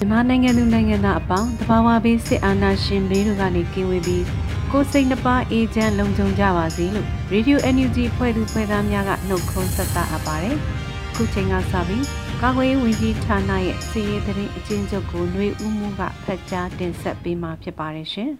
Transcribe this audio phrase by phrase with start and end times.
[0.00, 4.24] မြန်မာနိုင်ငံသူနိုင်ငံသားအပေါင်းတဘာဝဘေးစစ်အာဏာရှင်ဘေးတို့ကနေကင်းဝေးပြီး
[4.72, 10.56] ကိုယ်စိတ်နှပါအေဂျင့်လုံခြုံကြပါစေလို့ Radio NUG ဖွဲ့သူဖွဲ့သားများကနှုတ်ခွန်းဆက်တာအပ်ပါတယ်။
[11.14, 12.04] ခုချိန်ကစပြီး
[12.42, 18.30] ကာကွယ်ရေးဝန်ကြီးဌာနရဲ့စီရေးသတင်းအကျဉ်းချုပ်ကိုຫນွေဦးမှုကဖတ်ကြားတင်ဆက်ပေးမှာဖြစ်ပါတယ်ရှင်။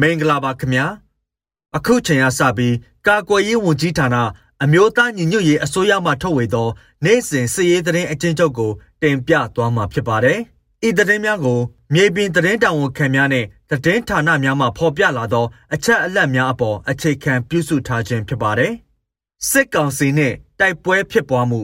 [0.00, 0.86] မင်္ဂလာပါခင်ဗျာ။
[1.76, 2.74] အခုချိန်ကစပြီး
[3.08, 4.16] ကာကွယ်ရေးဝန်ကြီးဌာန
[4.62, 6.68] အမျိုးသားညီညွတ်ရေးအစိုးရမှထုတ်ဝေသော
[7.04, 8.70] နိုင်စဉ်စည်ရေးသတင်းအကျဉ်းချုပ်ကို
[9.02, 10.38] တင်ပြသွားမှာဖြစ်ပါတယ်။
[10.88, 11.58] ဤသတင်းများကို
[11.94, 18.72] မြေပြင်သတင်းတာဝန်ခံများနဲ့သတင်းဌာနများမှဖော်ပြလာသောအချက်အလက်များအပေါ်အခြေခံပြုစုထားခြင်းဖြစ်ပါတယ်။
[19.48, 21.60] စစ်ကောင်စီနှင့်တိုက်ပွဲဖြစ်ပွားမှု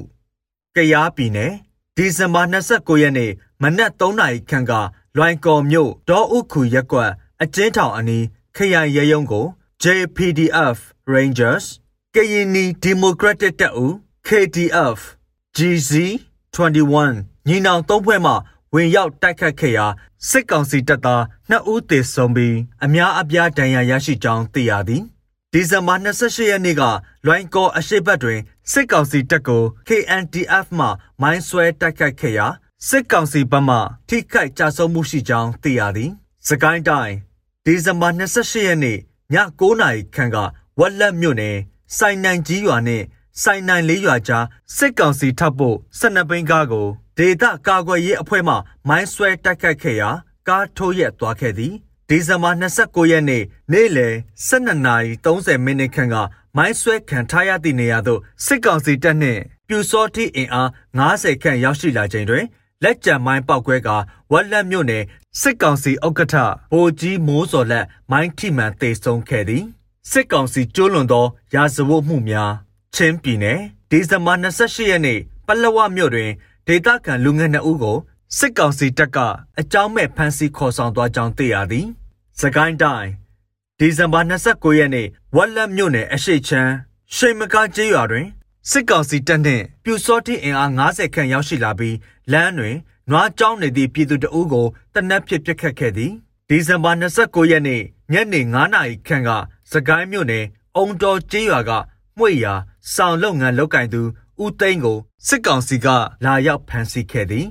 [0.77, 1.52] ကရားပြည်နယ်
[1.97, 3.30] ဒီဇင်ဘာ29ရက်နေ့
[3.62, 4.72] မနက်3နာရီခန့်က
[5.16, 7.10] လွိုင်ကော်မြို့ဒေါ်ဥခုရက်ကွက်
[7.42, 8.25] အကျဉ်းထောင်အနီး
[8.56, 9.47] ခရိုင်ရဲရုံးကို
[9.82, 10.78] JPDF
[11.14, 11.64] Rangers
[12.16, 13.92] ကရင်နီဒီမိုကရက်တစ်တပ်ဦး
[14.27, 15.00] KDF
[15.56, 15.91] GZ
[16.55, 18.32] 21ညီနောင်သုံးဖွဲ့မှ
[18.75, 19.87] ဝင်ရောက်တိုက်ခတ်ခဲ့ရာ
[20.28, 25.03] စစ်ကောင်စီတပ်သား2ဦးသေဆုံးပြီးအများအပြားဒဏ်ရာရရှိကြောင်းသိရသည်
[25.53, 26.82] ဒီဇင်ဘာ28ရက်နေ့က
[27.26, 28.41] လွိုင်းကောအရှိတ်ဘက်တွင်
[28.72, 30.87] စစ်ကောင်စီတပ်ကို KNDF မှ
[31.20, 32.47] မိုင်းဆွဲတိုက်ခတ်ခဲ့ရာ
[32.88, 33.78] စစ်ကောင်စီဘက်မှ
[34.09, 36.10] ထိခိုက်ကြဆုံးမှုရှိကြောင်းသိရသည်
[36.49, 37.15] စကိုင်းတိုင်း
[37.65, 38.99] ဒီဇင်ဘာ28ရက်နေ့ည
[39.60, 40.37] 9:00နာရီခန့်က
[40.78, 41.59] ဝက်လက်မြို့နယ်
[41.96, 43.02] စိုင်နိုင်ကြီးရွာနဲ့
[43.42, 44.46] စိုင်နိုင်လေးရွာကြား
[44.76, 46.86] စစ်ကောင်စီထပ်ဖို့12ဘိန်းကားကို
[47.18, 48.54] ဒေသကာကွယ်ရေးအဖွဲ့မှ
[48.88, 50.10] မိုင်းဆွဲတိုက်ခတ်ခဲ့ရာ
[50.48, 51.74] ကားထိုးရက်သွားခဲ့သည်
[52.08, 53.42] ဒီဇင်ဘာ29ရက်နေ့
[53.72, 54.14] နေ့လယ်
[54.48, 56.16] 12:30မိနစ်ခန့်က
[56.56, 60.68] မိုင်းဆွဲခံထားရသည့်နေရာသို့စစ်ကောင်စီတပ်နှင့်ပြူစောတိအင်အား
[60.98, 62.44] 90ခန့်ရောက်ရှိလာချိန်တွင်
[62.82, 63.88] လက်ကျန်မိုင်းပောက်ကွဲက
[64.32, 65.04] ဝက်လက်မြို့နယ်
[65.40, 66.34] စစ်ကောင်စီဥက္ကဋ္ဌ
[66.72, 69.64] ဗိုလ်ကြီးမိုးစော်လက်မိုင်းထိမှန်တေဆုံးခဲ့သည်
[70.09, 71.25] စစ်ကောင်စီကျိုးလွန်သော
[71.55, 72.53] ရာဇဝတ်မှုများ
[72.94, 76.31] ချင်းပြည်နယ်ဒီဇင်ဘာ28ရက်နေ့ပလက်ဝမြို့တွင်
[76.66, 77.99] ဒေသခံလူငယ်2ဦးကို
[78.38, 79.19] စစ်ကောင်စီတပ်က
[79.61, 81.87] အကြောင်းမဲ့ဖမ်းဆီးခေါ်ဆောင်သွားကြောင်းသိရသည်။
[82.41, 83.11] စကိုင်းတိုင်း
[83.78, 85.06] ဒီဇင်ဘာ29ရက်နေ့
[85.37, 86.72] ဝက်လက်မြို့နယ်အရှိတ်ချမ်း
[87.15, 88.27] ရှိန်မကားကျေးရွာတွင်
[88.71, 91.97] စစ်ကောင်စီတပ်နှင့်ပြူစောတိအင်အား90ခန့်ရောက်ရှိလာပြီး
[92.32, 92.77] လမ်းတွင်
[93.11, 96.12] နွားကြောင်းနေသည့်ပြည်သူတအုပ်ကိုတနက်ဖြစ်ပစ်ခတ်ခဲ့သည်
[96.49, 97.82] ဒီဇင်ဘာ29ရက်နေ့
[98.12, 99.31] ညနေ9:00နာရီခန့်က
[99.72, 100.44] စကိုင်းမြို့နယ်
[100.76, 101.70] အုံတော်ကျေးရွာက
[102.19, 102.54] မှွေရာ
[102.94, 104.03] ဆောင်လုပ်ငန်းလုပ်ကင်သူ
[104.42, 105.86] ဦးသိန်းကိုစစ်ကောင်စီက
[106.25, 107.47] လာရောက်ဖမ်းဆီးခဲ့သည်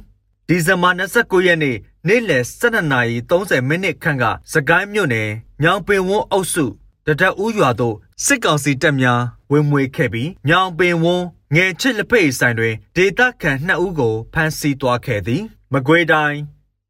[0.47, 5.29] ဒီဇင်ဘာ29ရက်နေ့နေ့လယ်12:30မိနစ်ခန့်ကစကိုင်းမြို့နယ်
[5.63, 6.65] ညောင်ပင်ဝန်းအုပ်စု
[7.05, 11.25] တဒတ်ဦးရွာသို့စစ်ကောင်စီတပ်များဝင်မွေခဲ့ပြီးညောင်ပင်ဝန်း
[11.55, 15.43] ငယ်ချစ်လက်ဖိတ်ဆိုင်တွင်ဒေသခံ2ဦးကိုဖမ်းဆီးသွားခဲ့သည်
[15.73, 16.39] မကွေးတိုင်း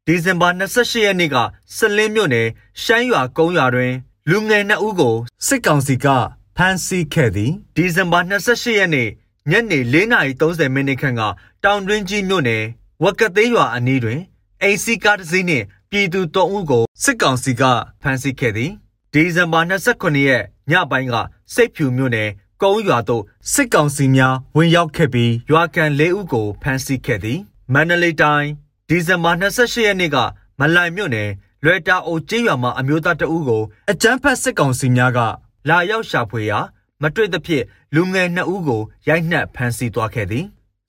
[0.06, 1.36] ဒီဇင်ဘာ28ရက်နေ့က
[1.76, 2.48] စလင်းမြို့နယ်
[2.82, 3.94] ရှမ်းရွာကုန်းရွာတွင်
[4.28, 5.14] လူငယ်2ဦးကို
[5.46, 6.06] စစ်ကောင်စီက
[6.56, 9.08] ဖမ်းဆီးခဲ့သည်ဒီဇင်ဘာ28ရက်နေ့
[9.50, 11.22] ညနေ4:30မိနစ်ခန့်က
[11.64, 12.64] တောင်တွင်းကြီးမြို့နယ်
[13.02, 14.20] ဝက်ကသေးရွာအနီးတွင်
[14.62, 17.62] အိမ်စီကားတစ်စီးနှင့်ပြည်သူ၃ဦးကိုစစ်ကောင်စီက
[18.02, 18.70] ဖမ်းဆီးခဲ့သည်
[19.12, 21.14] ဒီဇင်ဘာ29ရက်ညပိုင်းက
[21.54, 22.28] စိတ်ဖြူမြို့နယ်
[22.62, 23.22] ကုန်းရွာသို့
[23.52, 27.38] စစ်ကောင်စီများဝင်ရောက်ခဲ့ပြီးရွာကန်၄ဦးကိုဖမ်းဆီးခဲ့သည်
[27.72, 28.48] မန္တလေးတိုင်း
[28.88, 30.16] ဒီဇင်ဘာ28ရက်နေ့က
[30.58, 31.30] မလိုင်မြို့နယ်
[31.64, 35.18] လွယ်တာအိုကျေးရွာမှာအမျိုးသားတဦးကိုအကြမ်းဖက်စစ်ကောင်စီများက
[35.68, 36.58] လာရောက်ရှာဖွေရာ
[37.02, 37.64] မတွေ့သဖြင့်
[37.94, 40.44] လူငယ်နှစ်ဦးကိုရိုက်နှက်ဖမ်းဆီးသွားခဲ့သည်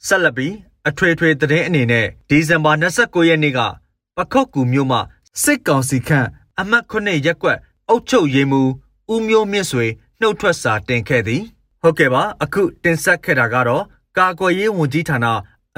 [0.08, 0.54] ဆက်လက်ပြီး
[0.88, 3.60] အထွေထွေသတင်းအနေနဲ့ဒီဇင်ဘာ29ရက်နေ့က
[4.18, 5.02] ပခုတ်ကူမြို့မှာ
[5.44, 6.28] စစ်ကောင်စီခန့်
[6.60, 7.58] အမှတ်9ရက်ကွက်
[7.90, 8.72] အုပ်ချုပ်ရေးမှူး
[9.14, 9.86] ဦးမျိုးမြင့်ဆွေ
[10.22, 11.44] နှုတ်ထွက်စာတင်ခဲ့သည်
[11.82, 13.84] ဟုတ်ကဲ့ပါအခုတင်ဆက်ခဲ့တာကတော့
[14.18, 15.26] ကာကွယ်ရေးဝန်ကြီးဌာန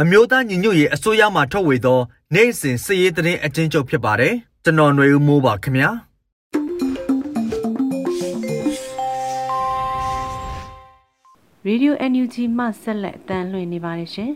[0.01, 1.99] အမျိုးသားညီညွတ်ရေးအစိုးရမှထုတ်ဝေသော
[2.33, 5.90] နိုင်စဉ်စည်ရေးသတင်းအကျဉ်းချုပ်ဖြစ်ပါတယ် ကျွန်တော်ຫນွေဦးမိုးပါခင်ဗျာ
[11.66, 14.32] Radio NUG မှဆက်လက်အတန်းလွှင့်နေပါတယ်ရှင်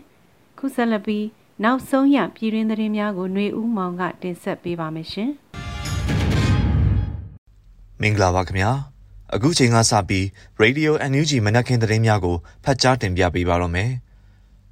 [0.57, 1.25] ခုဆက်လက်ပြီး
[1.63, 5.29] နောက်ဆုံးရပြည်တွင်းသတင်းများကိုຫນွေဦးမောင်ကတင်ဆက်ပေးပါမယ်ရှင်
[8.01, 8.71] မင်္ဂလာပါခင်ဗျာ
[9.35, 10.25] အခုချိန်ကစပြီး
[10.63, 13.91] Radio NUG မနက်ခင်းသတင်းများကိုဖတ်ကြားတင်ပြပေးပါတော့မယ်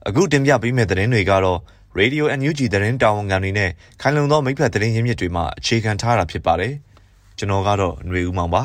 [0.08, 1.60] အခုတင်ပြပေးမယ့်သတင်းတွေကတော့
[2.01, 3.71] Radio NUG သတင်းတာဝန်ခံတွေနဲ့
[4.01, 6.75] ခိုင်လုံသောမိဖက်သတင်းရင်းမြစ်တွေမှအခြေခံထားတာဖြစ်ပါတယ်
[7.39, 8.63] ကျွန်တော်ကတော့ຫນွေဦးမောင်ပါ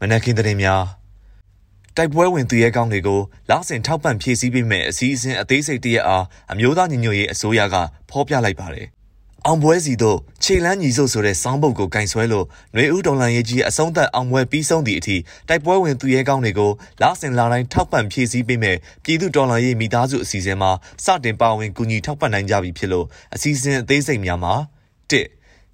[0.00, 0.82] မနက်ခင်းသတင်းများ
[1.96, 3.20] တိုက်ပွဲဝင်သူရဲကောင်းတွေကို
[3.50, 7.76] လာဆင်ထောက်ပံ့ဖြည့်ဆည်းပေးမဲ့အစည်းအဝေးအသေးစိတ်တရက်အားအမျိုးသားညီညွတ်ရေးအစိုးရက
[8.10, 8.86] ဖော်ပြလိုက်ပါတယ်။
[9.46, 15.16] အောင်ပွဲစီတို့ ခြေလန်းညီစုဆိုတဲ့စောင်းပုတ်ကိုကင်ဆွဲလို့ຫນွေဦးဒေါ်လာရေးကြီးအဆုံးသက်အောင်ပွဲပြီးဆုံးသည့်အထိ
[15.48, 16.70] တိုက်ပွဲဝင်သူရဲကောင်းတွေကို
[17.02, 20.70] လာဆင်လာတိုင်းထောက်ပံ့ဖြည့်ဆည်းပေးမဲ့ပြည်သူဒေါ်လာရေးမိသားစုအစီအစဉ်မှာ
[21.04, 24.54] စတင်ပါဝင်ကူညီထောက်ပံ့နိုင်ကြပြီဖြစ်လို့အစီအစဉ်အသေးစိတ်များမှာ
[25.10, 25.22] ၁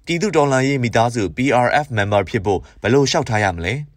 [0.05, 3.73] ပြည်သူဒေါ်လာရေးမိသားစု PRF member ဖြစ်ဖို့ဘယ်လိုလျှောက်ထားရမလဲ။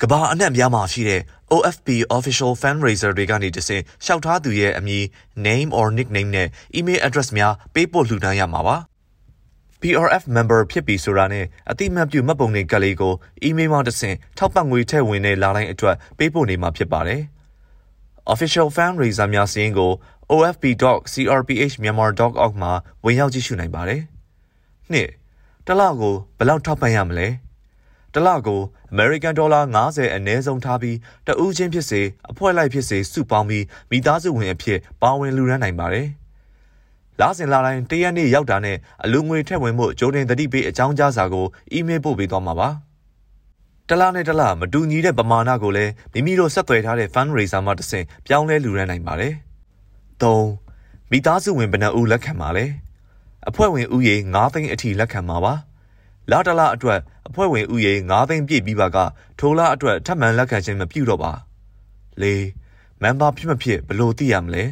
[0.00, 1.20] ကဘာအနှံ့များမှာရှိတဲ့
[1.54, 5.04] OFP official fundraiser တွေကနေတဆင့်ရှောက်ထားသူရဲ့အမည်
[5.46, 6.48] name or nickname နဲ့
[6.78, 8.89] email address များပေးပို့လှူဒါန်းရမှာပါ
[9.80, 13.14] PRF member ဖြစ်ပြီဆိုတာနဲ့အတိမတ်ပြုမှတ်ပုံတင်ကလေးကို
[13.46, 17.22] email မှာတဆင့်ထောက်ပံ့ငွေထည့်ဝင်တဲ့လာတိုင်းအတွက်ပေးပို့နေမှာဖြစ်ပါတယ်
[18.32, 19.90] official fundraiser များစင်းကို
[20.32, 22.72] ofp.crphmyanmar.org မှာ
[23.04, 24.02] ဝင်ရောက်ကြည့်ရှုနိုင်ပါတယ်
[24.92, 25.08] နှစ်
[25.66, 27.28] တလောက်ကိုဘယ်လောက်ထောက်ပံ့ရမလဲ
[28.14, 28.60] တလကို
[28.92, 32.00] American Dollar 90အနည်းဆုံးထားပြီးတဦးချင်းဖြစ်စေ
[32.30, 36.08] အဖွဲ့လိုက်ဖြစ်စေစုပေါင်းပြီးမိသားစုဝင်အဖြစ်ပါဝင်လူရမ်းနိုင်ပါတယ်။
[37.20, 42.68] လာစဉ်လာတိုင်းတရက်နေ့ရောက်တာနဲ့အလူငွေထည့်ဝင်မှုကြိုတင်တတိပေးအကြောင်းကြားစာကိုအီးမေးလ်ပို့ပေးသွားမှာပါ။
[43.88, 49.34] တလားနဲ့တလားမတူညီတဲ့ပမာဏကိုလည်းမိမိတို့ဆက်သွယ်ထားတဲ့ fundraiser မှာတဆင့်ပြောင်းလဲလူရမ်းနိုင်ပါတယ်။
[50.22, 50.34] ၃
[51.10, 52.64] မိသားစုဝင်ဘယ်နှဦးလက်ခံပါလဲ။
[53.48, 55.54] အဖွဲ့ဝင်ဦးရေ9သိန်းအထိလက်ခံပါပါ။
[56.30, 58.98] လတလအတွက်အဖွဲ့ဝင်ဥယေ9သိန်းပြည့်ပြီးပါက
[59.38, 61.32] ထိုလအတွက်ထပ်မံလက်ခံခြင်းမပြုတော့ပါ
[62.22, 62.24] ၄
[63.02, 64.64] မန်ဘာဖြစ်မဖြစ်ဘလို့သိရမလဲ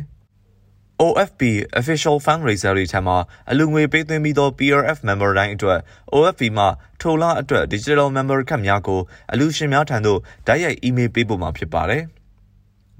[1.06, 1.42] OFP
[1.80, 3.14] official fundraiser တွေထံမှ
[3.50, 5.78] အလူငွေပေးသွင်းပြီးသော PRF member တိုင်းအတွက်
[6.14, 6.66] OFP မှ
[7.00, 9.00] ထိုလအတွက် digital member ခန့်များကို
[9.32, 12.02] အလူရှင်များထံသို့တိုက်ရိုက် email ပေးပို့မှာဖြစ်ပါတယ်။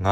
[0.05, 0.09] ၅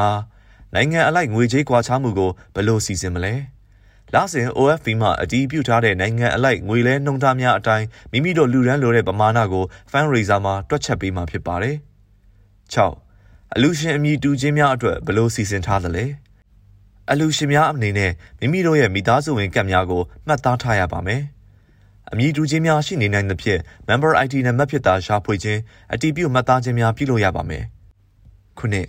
[0.75, 3.35] နိုင်ငံအလိုက်ငွေကြေးကွာခြားမှုကိုဘယ်လိုစီစဉ်မလဲ။
[4.15, 11.77] လစဉ် OFP မှအတည်ပြုထားတဲ့နိုင်ငံအလိုက်ငွေလဲနှုန်းထားများအတိုင်းမိမိတို့လူရန်လိုတဲ့ပမာဏကို fundraiser မှာတွက်ချက်ပေးမှာဖြစ်ပါတယ်။
[12.75, 13.55] 6.
[13.55, 16.07] အလူရှင်အမည်တူခြင်းများအတွက်ဘယ်လိုစီစဉ်ထားသလဲ။
[17.11, 21.23] အလူရှင်များအနေနဲ့မိမိတို့ရဲ့မိသားစုဝင်ကတ်များကိုမှတ်သားထားရပါမယ်။
[22.11, 25.61] အမည်တူခြင်းများရှိနေနိုင်သဖြင့် member ID နံပါတ်ဖြစ်တာရှာဖွေခြင်း
[25.93, 27.65] အတည်ပြုမှတ်သားခြင်းများပြုလုပ်ရပါမယ်။
[28.59, 28.89] ခုနှစ်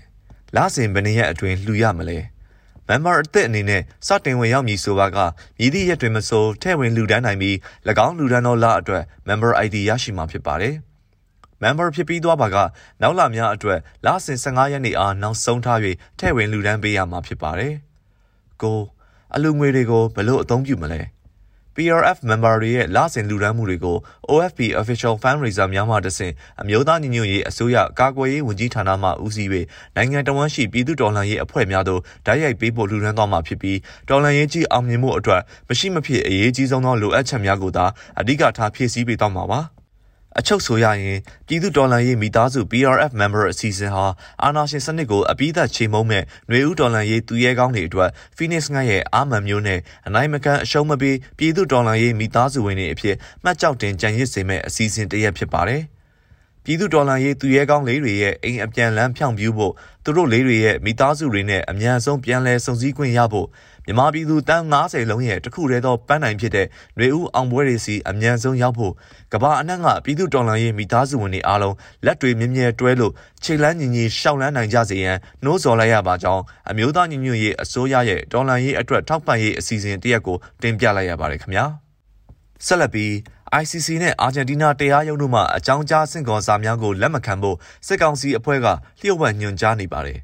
[0.56, 2.20] လစဉ်ဘယ်နှစ်ရက်အတွင်းလှူရမလဲ။
[2.90, 5.18] member အသစ်အနေနဲ့စတင်ဝင်ရောက်မည်ဆိုပါက
[5.60, 7.56] မြည်သည့်ရက်တွင်မဆိုထဲ့ဝင်လူဒန်းနိုင်ပြီး၎
[8.06, 10.76] င်းလူဒန်းသောလအတွက် member ID ရရှိမှာဖြစ်ပါတယ်။
[11.64, 12.58] member ဖြစ်ပြီးသွားပါက
[13.02, 15.80] နောက်လများအတွက်လစဉ်15ရက်နေ့အားနောက်ဆုံးထား၍
[16.20, 17.76] ထဲ့ဝင်လူဒန်းပေးရမှာဖြစ်ပါတယ်။
[18.64, 18.80] ကို
[19.36, 21.02] အလူငွေတွေကိုဘယ်လိုအသုံးပြုမလဲ။
[21.78, 23.98] PRF member တွေရဲ့လစဉ်လူဒန်းမှုတွေကို
[24.32, 29.50] OFP official fundraiser များမှတဆင့်အမျိုးသားညီညွတ်ရေးအစိုးရကာကွယ်ရေးဝန်ကြီးဌာနမှဦးစီး၍
[29.96, 33.78] နိုင်ငံတော်ဝန်ရှိပြည်သူတော်လှန်ရေးအဖွဲ့များသို့ဓာတ်ရိုက်ပေးပို့လူဒန်းသွားမှာဖြစ်ပြီး
[34.10, 37.86] တော်လှန်ရေးကြီးအောင်မြင်မှုအတွက်မရှိမဖြစ်အရေးကြီးဆုံးသောလိုအပ်ချက်များကိုသာ
[38.20, 39.62] အဓိကထားဖြည့်ဆည်းပေးသွားမှာပါ။
[40.40, 44.06] အချုပ်ဆိုရရင်ပြည်သူတော်လှန်ရေးမိသားစု PRF member အစီအစဉ်ဟာ
[44.44, 55.84] အာဏာရှင်စနစ်ကိုအပိသက်ချေမှုန်းမဲ့ຫນွေဦးတော်လှန်ရေးသူရဲကောင်းတွေအတွက် Phoenix ငှက်ရဲ့အာမန်မျိုးနဲ့အနိုင်မကန်အရှုံးမပေးပြည်သူတော်လှန်ရေးမိသားစုဝင်တွေအဖြစ်မှတ်ကြောက်တင်ကြံရစ်စေမဲ့အစီအစဉ်တစ်ရပ်ဖြစ်ပါတယ်။
[56.64, 63.48] ပြည်သူတော်လှန်ရေးသူရဲကောင်းလေးတွေရဲ့အိမ်အပြန်လန်းဖြောင့်ပြူးဖို့သူတို့လေးတွေရဲ့မိသားစုတွေနဲ့အမြန်ဆုံးပြန်လည်ဆုံစည်းခွင့်ရဖို့
[63.88, 68.94] မြန်မာပြည်သူတန်း90လုံးရဲ့တခုတည်းသောပန်းနိုင်ဖြစ်တဲ့ຫນွေဦးအောင်ပွဲတွေစီအမြန်ဆုံးရောက်ဖို့
[69.34, 71.76] ကဘာအနှံ့ကပြည်သူတော်လှန်ရေးမိသားစုဝင်တွေအားလုံး
[72.06, 73.14] လက်တွေမြဲမြဲတွဲလို့
[73.44, 81.66] ခြေလန်းညီညီရှောက်လန်းနိုင်ကြစေရန်နှိုးဆော်လိုက်ရပါကြောင်းအမျိုးသားညီညွတ်ရေးအစိုးရရဲ့တော်လှန်ရေးအတွက်ထောက်ပံ့ရေးအစီအစဉ်တရက်ကိုတင်ပြလိုက်ရပါတယ်ခင်ဗျာ
[82.66, 83.12] ဆက်လက်ပြီး
[83.62, 88.68] ICC နဲ့အာဂျင်တီးနားတရားရုံးတို့မှအကြောင်းကြားဆင့်ခေါ်စာများကိုလက်မခံဖို့စစ်ကောင်စီအဖွဲ့က
[89.00, 90.20] လျှို့ဝှက်ညွှန်ကြားနေပါတယ်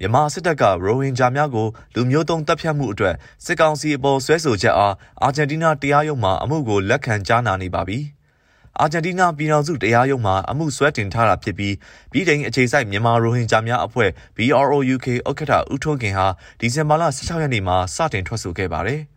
[0.00, 7.98] မြန်မာစစ်တပ်ကရိုဟင်ဂျာများကိုလူမျိုးတုံးတပ်ဖြတ်မှုအတွက်စစ်ကောင်စီအပေါ်ဆွဲဆိုချက်အားအာဂျင်တီးနားတရားရုံးမှအမှုကိုလက်ခံကြားနာနေပါပြီ။
[8.80, 11.74] အာဂျင်တီးနားပြည်ထောင်စုတရားရုံးမှအမှုဆွဲတင်ထားတာဖြစ်ပြီး
[12.12, 16.26] ပြည်ထိုင်အခြေစိုက်မြန်မာရိုဟင်ဂျာများအဖွဲ့ BROUK ဥက္ကဋ္ဌဦးထွန်းခင်ဟာ
[16.60, 19.00] ဒီဇင်ဘာလ16ရက်နေ့မှာစတင်ထွက်ဆိုခဲ့ပါတယ်။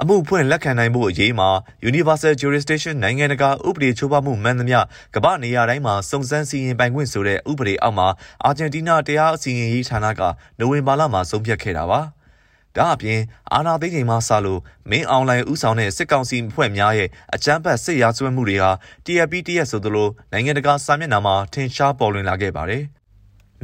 [0.00, 1.48] အမှုဖွင့်လက်ခံနိုင်မှုအရေးမှာ
[1.90, 4.78] Universal Jurisdiction နိုင်ငံတကာဥပဒေချိုးဖောက်မှုမှန်သမျှ
[5.14, 8.08] ကမ္ဘာနေရာတိုင်းမှာစုံစမ်းစီရင်ပိုင်ခွင့်ဆိုတဲ့ဥပဒေအောက်မှာ
[8.44, 10.20] အာဂျင်တီးနားတရားစီရင်ရေးဌာနက
[10.58, 12.00] နိုဝင်ဘာလမှာဆုံးဖြတ်ခဲ့တာပါ။
[12.76, 13.20] ဒါအပြင်
[13.52, 18.70] အာနာသိန်းချိန်မှစလို့မင်းအွန်လိုင်းဥဆောင်တဲ့စစ်ကောင်စီဖွဲ့များရဲ့အကြမ်းဖက်စစ်ရာဇဝတ်မှုတွေဟာ
[19.04, 22.84] TFP တရက်ဆိုသလိုနိုင်ငံတကာစာမျက်နှာမှာထင်ရှားပေါ်လွင်လာခဲ့ပါတယ်။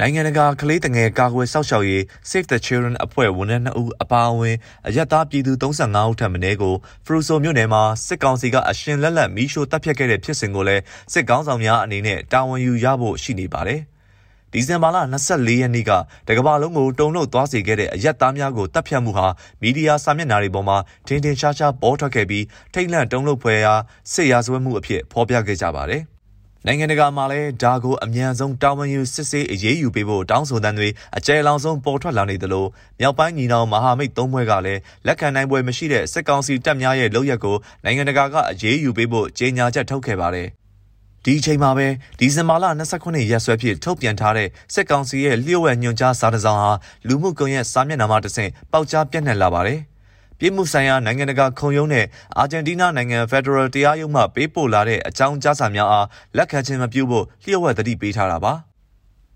[0.00, 6.75] နိုင်ငံတကာကလေးတငယ်ကာကွယ်စောင့်ရှောက်ရေး Save the Children အဖွဲ့ဝန်ထမ်း2ဦးအပါအဝင်အရက်သားပြည်သူ35ဦးထပ်မံကို
[7.05, 13.81] ဖရူဆိုမြို့နယ်မှာစစ်ကောင်စီကအရှင်လက်လက်မီးရှို့တပ်ဖြတ်ခဲ့တဲ့ဖြစ်စဉ်ကိုလည်းစစ်ကောင်ဆောင်များအနေနဲ့တာဝန်ယူရဖို့ရှိနေပါတယ်။
[14.52, 14.99] ဒီဇင်ဘာလ
[15.31, 15.90] 24ရက်နေ့က
[16.28, 19.26] တကဘာလုံးကိုတုံ့နှုတ်သွားစေခဲ့တဲ့အရက်သားများကိုတပ်ဖြတ်မှုဟာ
[19.62, 20.76] မီဒီယာစာမျက်နှာတွေပေါ်မှာ
[21.07, 23.75] ထင်ထင်ရှားရှားပေါ်ထွက်ခဲ့ပြီးထိတ်လန့်တုံ့နှုတ်ဖွယ်ရာ
[24.12, 26.05] စစ်ရာဇဝတ်မှုအဖြစ်ဖော်ပြခဲ့ကြပါတယ်။
[26.66, 32.66] နိုင်ငံတကာမှာလည်းဒါကိုအမြန်ဆုံးတာဝန်ယူစစ်ဆေးအရေးယူပေးဖို့တောင်းဆိုတဲ့တွေအကြဲလောင်ဆုံးပေါ်ထွက်လာနေသလို
[33.00, 40.48] မြောက်ပိုင်းညီနောင်မဟာမိတ်သုံးဘွဲကလည်းလက်ခံနိုင်ပွဲမရှိတဲ့စစ်ကောင်စီတပ်များရဲ့လုပ်ရက်ကိုနိုင်ငံတကာကအရေးယူပေးဖို့ကြေညာချက်ထုတ်ခဲ့ပါတယ်။
[41.24, 41.86] ဒီအချိန်မှာပဲ
[42.18, 42.64] ဒီဇင်ဘာလ
[42.98, 46.72] 29ရက်စွဲဖြင့်ထုတ်ပြန်ထားတဲ့စစ်ကောင်စီရဲ့လျှို့ဝှက်ညွှန်ကြားစာတစောင်ဟာ
[47.08, 49.80] လူမှုကွန်ရက်စာမျက်နှာမှာတဆင့်ပေါက်ကြားပြန့်နှံ့လာပါတယ်။
[50.38, 52.07] ပြည်မှုဆိုင်ရာနိုင်ငံတကာခုံရုံးနဲ့
[52.38, 58.54] အာဂျင်တီးနားနိုင်ငံဖက်ဒရယ်တရားရုံးမှပေးပို့လာတဲ့အကြောင်းကြားစာများအားလက်ခံခြင်းမပြုဖို့လျှို့ဝှက်တတိပေးထားတာပါ။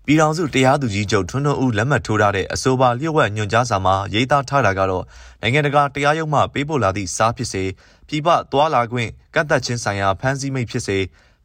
[0.05, 5.03] ပြည်ထောင်စုတရားသူကြီးချုပ်ထွန်းထွန်းဦးလက်မှတ်ထိုးထားတဲ့အဆိုပါလျှို့ဝှက်ညွှန်ကြားစာမှာရေးသားထားတာကတော့
[5.41, 7.63] နိုင်ငံတကာတရားရုံးမှပေးပို့လာသည့်စာဖြစ်စေ
[8.07, 10.97] ပြည်ပသွားလာခွင့်ကန့်သတ်ခြင်းဆိုင်ရာဖမ်းဆီးမိတ်ဖြစ်စေ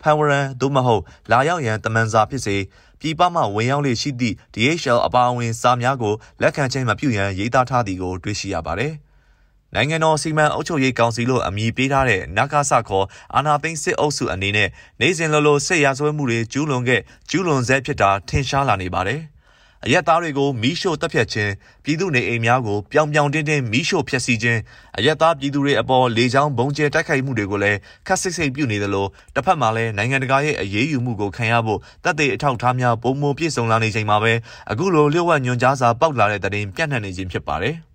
[0.03, 2.57] ဖန်ဝရန်သို့မဟုတ်လာရောက်ရန်တမန်စာဖြစ်စေ
[3.01, 8.95] ပြည်ပမှဝင်ရောက်လေရှိသည့် DHL အပါအဝင်စာများကိုလက်ခံခြင်းမပြုရန်ရေးသားထားသည်ကိုတွေ့ရှိရပါသည်။
[9.75, 14.69] နိုင်ငံတော်စီမံအုပ်ချုပ်ရေးကောင်စီလို့အမည်ပေးထားတဲ့နဂါဆခေါ်အာနာသိန်းစစ်အုပ်စုအနေနဲ့
[15.01, 19.23] နေစဉ်လိုလိုစစ်ရာဇဝတ်မှုတွေကျူးလွန်ခဲ့ကျူးလွန်ဆဲဖြစ်တာထင်ရှားလာနေပါတယ်။
[19.85, 21.53] အရက်သားတွေကိုမီးရှို့တပ်ဖြတ်ခြင်း
[21.85, 24.61] ပြည်သူနေအိမ်များကိုပြောင်ပြောင်တင်းတင်းမီးရှို့ဖျက်ဆီးခြင်း
[24.99, 34.33] အရက်သားပြည်သူတွေအပေါ်လေကြောင်းဘုံကျဲတိုက်ခိုက်မှုတွေကိုလည်းခက်ဆစ်ဆစ်ပြုနေသလိုတစ်ဖက်မှာလည်းနိုင်ငံတကာရဲ့အရေးယူမှုကိုခံရဖို့တပ်တွေအထောက်အထားများပုံမပြည့်စုံလာနေချိန်မှာပဲ
[34.71, 37.77] အခုလိုလျှို့ဝှက်ညွန်ကြားစာပေါက်လာတဲ့တဲ့တင်ပြန့်နှံ့နေခြင်းဖြစ်ပါတယ်။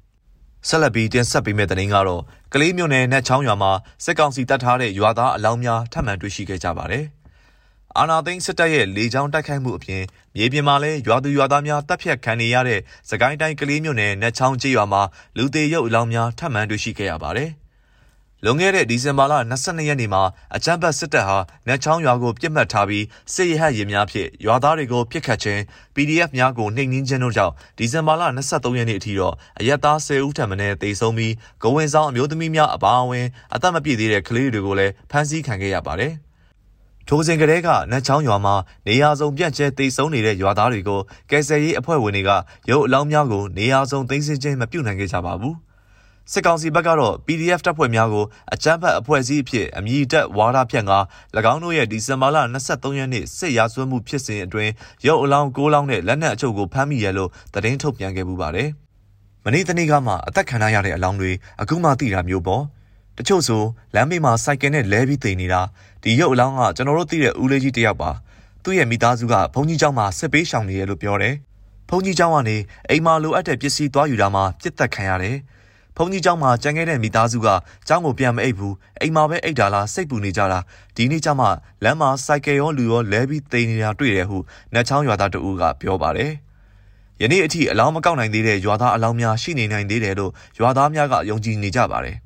[0.67, 2.21] ဆက်လက်ပြီးတင်ဆက်ပေးမယ့်သတင်းကတော့
[2.53, 3.71] ကလေးမြို့နယ်နဲ့ချောင်းရွာမှာ
[4.03, 7.05] စစ်ကောင်စီတပ်ထားတဲ့ရွာသားအလောင်းများထပ်မံတွေ့ရှိခဲ့ကြပါတယ်။
[7.97, 10.03] အာနာသိန်းစစ်တပ်ရဲ့လေကြောင်းတိုက်ခိုက်မှုအပြင်
[10.35, 12.79] မြေပြင်မှာလည်းရွာသူရွာသားများတပ်ဖြတ်ခံနေရတဲ့
[13.09, 15.01] စကိုင်းတိုင်းကလေးမြို့နယ်နဲ့ချောင်းကျေးရွာမှာ
[15.37, 17.51] လူသေးရုပ်အလောင်းများထပ်မံတွေ့ရှိခဲ့ရပါတယ်။
[18.45, 20.23] လွန်ခဲ့တဲ့ဒီဇင်ဘာလ22ရက်နေ့မှာ
[20.55, 25.61] အကြမ်းဖက်စစ်တပ်ဟာနတ်ချောင်းရွာကိုပြစ်မှတ်ထားပြီးစစ်ရဟတ်ရင်များဖြင့်ရွာသားတွေကိုပြစ်ခတ်ခြင်း
[25.95, 31.33] PDF များကိုနှိမ်နင်းခြင်းတို့ကြောင့်ဒီဇင်ဘာလ23ရက်နေ့အထိတော့အရက်သား10ဦးထပ်မံတေဆုံးပြီး
[31.63, 36.13] ဂဝင်ဆောင်အမျိုးသမီးများအပါအဝင်အသက်မပြည့်သေးတဲ့ကလေးတွေကိုလည်းဖမ်းဆီးခံခဲ့ရပါတယ်။
[37.07, 38.55] ထိုစဉ်ကလေးကနတ်ချောင်းရွာမှာ
[38.87, 40.99] နေရာစုံပြန့်ကျဲတိတ်ဆုံးနေတဲ့ရွာသားတွေကို
[41.31, 42.31] ကယ်ဆယ်ရေးအဖွဲ့ဝင်တွေက
[42.69, 45.57] ရုပ်အလောင်းများကိုနေရာစုံသိမ်းဆည်းခြင်းမပြုနိုင်ခဲ့ကြပါဘူး။
[46.32, 50.92] စစ်ကောင်စီဘက်ကတော့ PDF တပ်ဖွဲ့များကိုအကြမ်းဖက်အဖွဲ့အစည်းအဖြစ်အမည်တက်ဝါဒဖြန့်က၎
[51.52, 52.36] င်းတို့ရဲ့ဒီဇင်ဘာလ
[52.68, 54.72] 23ရက်နေ့စစ်ရာဇဝတ်မှုဖြစ်စဉ်အတွင်း
[55.06, 58.68] ရုပ်အလောင်း6လောင်းနဲ့လက်နက်အချို့ကိုဖမ်းမိရလို့သတင်းထုတ်ပြန်ခဲ့မှုပါတယ်။
[59.44, 61.32] မနေ့တနေ့ကမှအသက်ခံရတဲ့အလောင်းတွေ
[61.62, 62.62] အခုမှသိတာမျိုးပေါ့။
[63.18, 63.62] တချို့ဆို
[63.94, 65.60] လမ်းဘေးမှာစိုက်ကယ်နဲ့လဲပြီးတည်နေတာ
[66.02, 68.10] ဒီရုပ်အလောင်းကကျွန်တော်တို့သိတဲ့ဦးလေးကြီးတယောက်ပါ။
[68.62, 71.34] သူ့ရဲ့မိသားစုကဘုန်းကြီးเจ้าမှာစစ်ပေးရှောင်နေရလို့ပြောတယ်။
[71.88, 72.56] ဘုန်းကြီးเจ้าကနေ
[72.88, 75.36] အိမ်မှာလိုအပ်တဲ့ပစ္စည်းသွားယူတာမှာပြစ်သက်ခံရတယ်။
[75.96, 77.48] ဘုန်းကြီးเจ้าမှာကြံခဲ့တဲ့မိသားစုက
[77.86, 80.58] เจ้าကိုပြန်မအိပ်ဘူးအိမ်မှာပဲအိပ်တာလားစိတ်ပူနေကြတာ
[80.96, 81.46] ဒီနေ့ကျမှ
[81.84, 84.38] လမ်းမှာစိုက်ကယ်ရောလူရောလဲပြီးတိန်နေတာတွေ့တယ်ဟု
[84.74, 86.32] နတ်ချောင်းရွာသားတဦးကပြောပါတယ်
[87.22, 92.16] ယနေ့အထိအလောင်းမကောက်နိုင်သေးတဲ့ရွာသားအလောင်းများရှိနေနိုင်သေးတယ်လို့ရွာသားများကယုံကြည်နေကြပါတယ်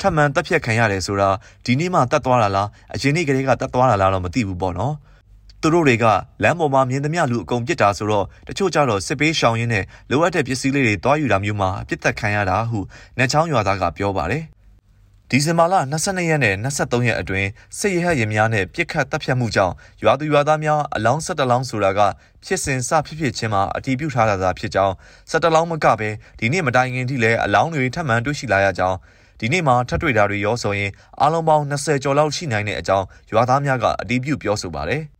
[0.00, 1.28] ထပ်မံတက်ဖြတ်ခံရတယ်ဆိုတာ
[1.64, 4.94] ဒီနေ့မှတက်သွားတာလားအရင်နေ့ကလေးကတက်သွားတာလားတော့မသိဘူးပေါ့နော်
[5.65, 6.05] သူတို့တွေက
[6.43, 12.79] လမ်းပေါ်မှာမြင်သမျှလူအကုန်ပြစ်တာဆိုတော့တချို့ကြတော့စစ်ပေးရှောင်ရင်းနဲ့လိုအပ်တဲ့ပစ္စည်းလေးတွေတွားယူတာမျိုးမှာပြစ်သက်ခံရတာဟု
[13.17, 14.43] နတ်ချောင်းရွာသားကပြောပါတယ်။
[15.29, 21.99] ဒီဇင်ဘာလ22ရက်နဲ့23ရက်အတွင်းစစ်ရဟတ်ရင်များနဲ့ပြစ်ခတ်တပ်ဖြတ်မှုကြောင့်ရွာသူရွာသားများအလောင်း17လောင်းဆိုတာက
[22.45, 24.93] ဖြစ်စဉ်စဖြစ်ဖြစ်ချင်းမှာအတည်ပြုထားတာသာဖြစ်ကြောင်း
[25.31, 28.97] 17လောင်းမကပဲဒီနေ့မတိုင်ခင်ထိလည်းအလောင်းတွေထပ်မံတွေ့ရှိလာရကြောင်း
[29.39, 30.91] ဒီနေ့မှာထပ်တွေ့တာတွေရောဆိုရင်
[31.21, 35.03] အလုံးပေါင်း20ကျော်လောက်ရှိနိုင်တဲ့အကြောင်းရွာသားများကအတည်ပြုပြောဆိုပါတယ်။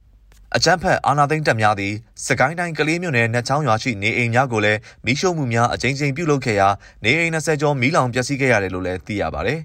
[0.54, 1.94] အကြမ်းဖက်အာဏာသိမ်းတပ်များသည်
[2.26, 6.68] စကိုင်းတိုင်းကလေးမြို့နယ်နှက်ချောင်းရွာရှိနေအိမ်များကိုလည်းမီးရှို့မှုများအကြိမ်ကြိမ်ပြုလုပ်ခဲ့ရာ
[7.04, 9.60] နေအိမ်20ကျော်မီးလောင်ပျက်စီးခဲ့ရတယ်လို့လည်းသိရပါတယ်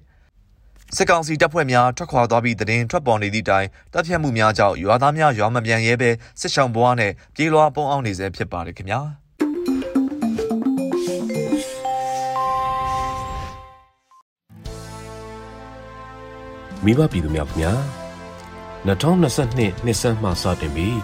[0.97, 6.11] ။စစ်ကောင်စီတပ်ဖွဲ့များထွက်ခွာသွားပြီးတရင်ထွက်ပေါ်နေသည့်တိုင်တပ်ဖြတ်မှုများကြောင့်ရွာသားများရွာမပြန်ရဲပဲ
[6.41, 9.01] စစ်ဆောင်ဘွားနဲ့ပြေးလွှားပုံအောင်နေစေဖြစ်ပါတယ်ခင်ဗျာ။
[16.85, 18.00] မိဘပြည်သူများခင်ဗျာ
[18.87, 20.95] 2022နှစ်ဆန်းမှစတင်ပြီး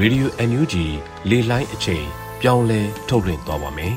[0.00, 0.74] Radio NUG
[1.30, 2.06] လေလိုင်းအချိန်
[2.40, 3.96] ပြောင်းလဲထုတ်လွှင့်သွားပါမယ်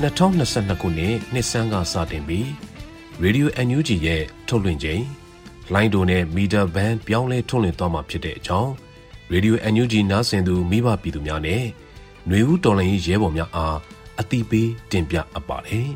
[0.00, 2.46] 2022ခုနှစ်နှစ်ဆန်းကစတင်ပြီး
[3.22, 5.02] Radio NUG ရဲ့ထုတ်လွှင့်ချိန်
[5.72, 8.70] လိုင်းဒိုနဲ့မီတာဘန်ပြောင်းလဲထုတ်လွှင့်သွားမှာဖြစ်တဲ့အကြောင်း
[9.32, 11.62] Radio NUG နားဆင်သူမိဘပြည်သူများနဲ့
[12.26, 13.76] ຫນွေဦးတော်လိုင်းရဲဘော်များအား
[14.20, 15.88] အတိပေးတင်ပြအပ်ပါတယ်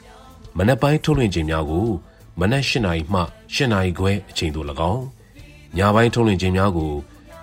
[0.56, 1.88] ။မနက်ပိုင်းထုတ်လွှင့်ချိန်များကို
[2.40, 3.20] မနက်၈နာရီမှ
[3.54, 5.15] ၈နာရီခွဲအချိန်သို့၎င်း
[5.78, 6.92] ညပိုင်းထုတ်လွှင့်ခြင်းများကို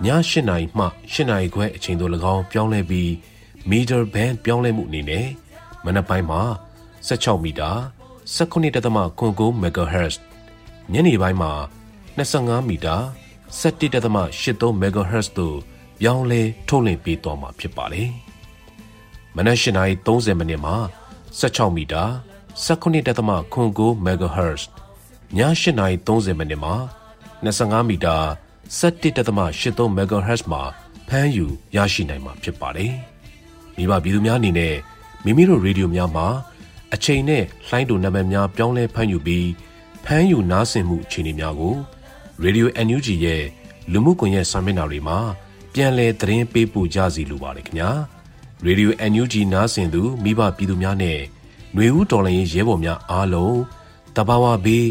[0.04, 3.08] ည8နာရီမှ8နာရီခွဲအချိန်သို့၎င်းပြောင်းလဲပြီး
[3.70, 5.26] meter band ပြောင်းလဲမှုအနေနဲ့
[5.84, 6.42] မနက်ပိုင်းမှာ
[7.08, 7.70] 16မီတာ
[8.36, 10.16] 19.9 MHz
[10.92, 11.52] ညနေပိုင်းမှာ
[12.16, 12.96] 25မီတာ
[13.60, 15.56] 17.83 MHz တို့
[16.00, 18.10] ပြောင်းလဲထုတ်လွှင့်ပေးသွားမှာဖြစ်ပါတယ်။
[19.36, 20.76] မနက်၈နာရီ30မိနစ်မှာ
[21.40, 22.04] 16မီတာ
[22.66, 24.62] 19.9 MHz
[25.36, 26.74] ည8နာရီ30မိနစ်မှာ
[27.46, 28.16] 25မီတာ
[28.78, 30.62] 17.83 MHz မှာ
[31.08, 31.46] ဖမ်းယူ
[31.76, 32.94] ရရှိနိုင်မှာဖြစ်ပါတယ်။
[33.76, 34.74] မိဘပြည်သူများအနေနဲ့
[35.24, 36.26] မိမိတို့ရေဒီယိုများမှာ
[36.94, 39.48] အချိန်နဲ့လှိုင်းတူနံပါတ်များပြောင်းလဲဖမ်းယူပြီး
[40.04, 41.74] ဖမ်းယူနားဆင်မှုအခြေအနေများကို
[42.44, 43.44] Radio NUG ရဲ့
[43.92, 45.18] လူမှုကွန်ရက်စာမျက်နှာတွေမှာ
[45.72, 47.90] ပြန်လည်သတင်းပေးပို့ကြစီလိုပါတယ်ခင်ဗျာ
[48.66, 51.18] Radio NUG နားဆင်သူမိဘပြည်သူများနဲ့
[51.74, 53.58] ຫນွေဦးတော်လှန်ရေးရဲဘော်များအားလုံး
[54.16, 54.86] တဘာဝဘေး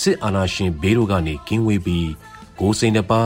[0.00, 2.10] စစ်အာဏာရှင်ဘေးတို့ကနေကင်းဝေးပြီး
[2.60, 3.22] ကိုယ်စိတ်နှပါ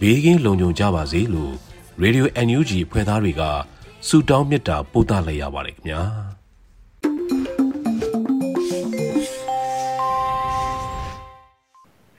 [0.00, 1.54] ဘေးကင်းလုံခြုံကြပါစေလို့
[2.02, 3.42] Radio NUG ဖွဲ့သားတွေက
[4.06, 6.02] ဆုတောင်းမေတ္တာပို့သလိုက်ရပါတယ်ခင်ဗျာ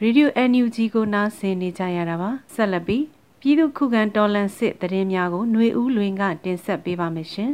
[0.01, 3.03] ရေဒီယို NUG ကိုနားဆင်နေကြရတာပါဆက်လက်ပြီး
[3.41, 7.51] ပြည်သူခုခံတော်လှန်စစ်တရင်များကိုຫນွေဦးလွင်ကတင်ဆက်ပေးပါမယ်ရှင်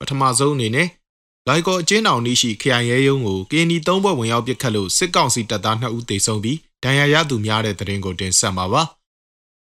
[0.00, 0.88] ပထမဆုံးအနေနဲ့
[1.48, 8.82] လိုက်ကောအကျဉ်းတော်နီးရှိခရိုင်ရဲယုံကိုကင်းဒီ၃ဘွဲ့ဝင်ရောက်ပစ်ခတ်လို့စစ်ကောင်စီတပ်သား2ဦးသေဆုံးပြီးဒဏ်ရာရသူများတဲ့တရင်ကိုတင်ဆက်မှာပါ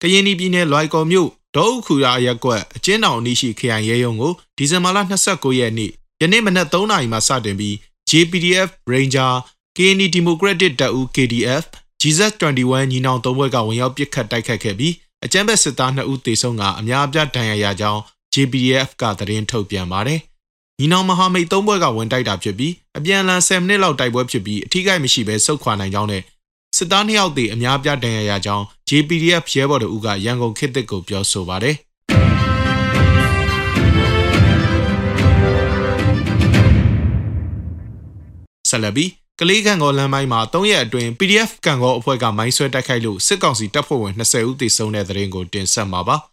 [0.01, 7.75] ကရင်ပြည်နယ်လိုက်ကောမြို့ဒေါအုပ်ခူရာရက်ကွက်အကျဉ်းတော်နီးရှိခရိုင်ရဲယုံကိုဒီဇင်ဘာလ29ရက်နေ့ယနေ့မနက်3နာရီမှစတင်ပြီး
[8.11, 9.33] JPDF Ranger
[9.77, 11.65] KNI Democratic တပ်ဦး KDF
[12.03, 14.95] Jesus 21ညီနောင်သုံးဘွဲ့ကဝင်ရောက်ပစ်ခတ်တိုက်ခတ်ခဲ့ပြီး
[15.25, 18.01] အကြမ်းဖက်စစ်သား2ဦးသေဆုံးကအများအပြားဒဏ်ရာရကြောင်း
[18.35, 20.21] JPDF ကသတင်းထုတ်ပြန်ပါတယ်။
[20.83, 26.23] ညီနောင်မဟာမိတ်သုံးဘွဲ့ကဝင်တိုက်တာဖြစ်ပြီးအပြန်အလှန်10မိနစ်လောက်တိုက်ပွဲဖြစ်ပြီးအထီးကိမရှိဘဲဆုတ်ခွာနိုင်ကြောင်းနဲ့
[26.77, 31.77] စစ်သား2ယောက်သေအများအပြားဒဏ်ရာရကြောင်း JPDF ရဲဘော်တို့ကရန်ကုန်ခေတ်သစ်ကိုပြောဆိုပါတယ်။
[38.71, 39.07] ဆလဘီ
[39.41, 46.19] ကလေးကန်ကောလမ်းပိုင်းမှာ၃ရက်အတွင်း PDF ကန်ကောအဖွဲ့ကမိုင်းဆွဲတိုက်ခိုက်လို့စစ်ကောင်စီတပ်ဖွဲ့ဝင်20ဦးသေဆုံးတဲ့တဲ့ရင်ကိုတင်ဆက်မှာပါ။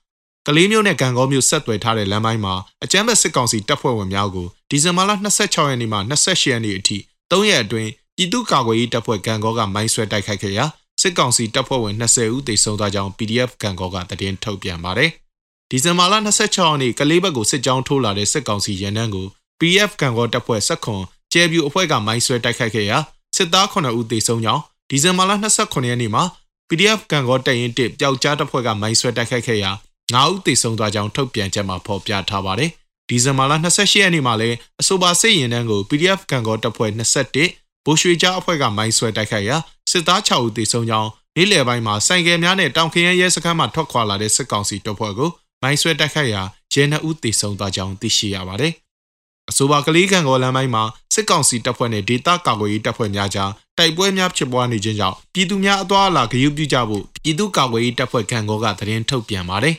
[0.49, 6.97] ကလေးမျိုးနဲ့ကန်ကောမျိုးဆက်သွယ်ထားတဲ့လမ်းပိုင်းမှာအကြမ်းဖက်စစ်ကောင်စီတပ်ဖွဲ့ဝင်များကိုဒီဇင်ဘာလ26ရက်နေ့မှ28ရက်နေ့အထိ
[7.31, 10.65] ၃ရက်အတွင်းပြည်သူ့ကာကွယ်ရေးတပ်ဖွဲ့ကန်ကောကမိုင်းဆွဲတိုက်ခိုက်ခဲ့ရာ
[11.01, 15.12] စစ်ကောင်စီတပ်ဖွဲ့ဝင်20ဦးသေဆုံးသွားကြောင်း PDF ကန်ကောကသတင်းထုတ်ပြန်ပါတယ်။
[15.71, 19.27] ဒီဇင်ဘာလ26ရက်နေ့ကလေးဘက်ကိုစစ်ကြောင်းထိုးလာတဲ့စစ်ကောင်စီရန်တန်းကို
[19.60, 22.97] PDF ကန်ကောတပ်ဖွဲ့ဆက်ခွန်ကျဲပြူအဖွဲ့ကမိုင်းဆွဲတိုက်ခိုက်ခဲ့ရာ
[23.36, 26.23] စစ်သား9ဦးသေဆုံးကြောင်းဒီဇင်ဘာလ29ရက်နေ့မှာ
[26.69, 29.71] PDF ကန်ကောတရင်တစ်ပျောက်ကြားတပ်ဖွဲ့ကမိုင်းဆွဲတိုက်ခိုက်ခဲ့ရာ
[30.15, 32.71] 9ဦးသေဆုံးသွားကြောင်းထုတ်ပြန်ချက်မှာဖော်ပြထားပါတယ်။
[33.09, 36.91] ဒီဇင်ဘာလ28ရက်နေ့မှာလည်းအဆိုပါစစ်ရင်တန်းကို PDF ကန်ကောတပ်ဖွဲ့
[37.35, 39.57] 21ဘိုးရွှေကြားအဖွဲ့ကမိုင်းဆွဲတိုက်ခိုက်ရာ
[39.91, 45.29] စစ်သား6ဦးသေဆုံးကြောင်းနေ့လယ်ပိုင်းမှာစိုင်ကယ်များနဲ့တောင်ခရမ်းရဲစခန်းမှထွက်ခွာလာတဲ့စစ်ကောင်စီတပ်ဖွဲ့ကို
[45.61, 46.43] မိုင်းဆွဲတိုက်ခိုက်ရာ
[46.73, 48.73] ရဲ2ဦးသေဆုံးသွားကြောင်းသိရှိရပါတယ်။
[49.49, 59.75] အဆိုပါကလေးကန်ကောလမ်းပိုင်းမှာစစ်ကောင်စီတပ်ဖွဲ့နဲ့ဒေသကာကွယ်ရေးတပ်ဖွဲ့များကြားတိုက်ပွဲများဖြစ်ပွားနေခြင်းကြောင့်ပြည်သူများအသွားအလာဂရုပြုကြဖို့ပြည်သူ့ကာကွယ်ရေးတပ်ဖွဲ့ကန်ကောကသတင်းထုတ်ပြန်ပါတယ်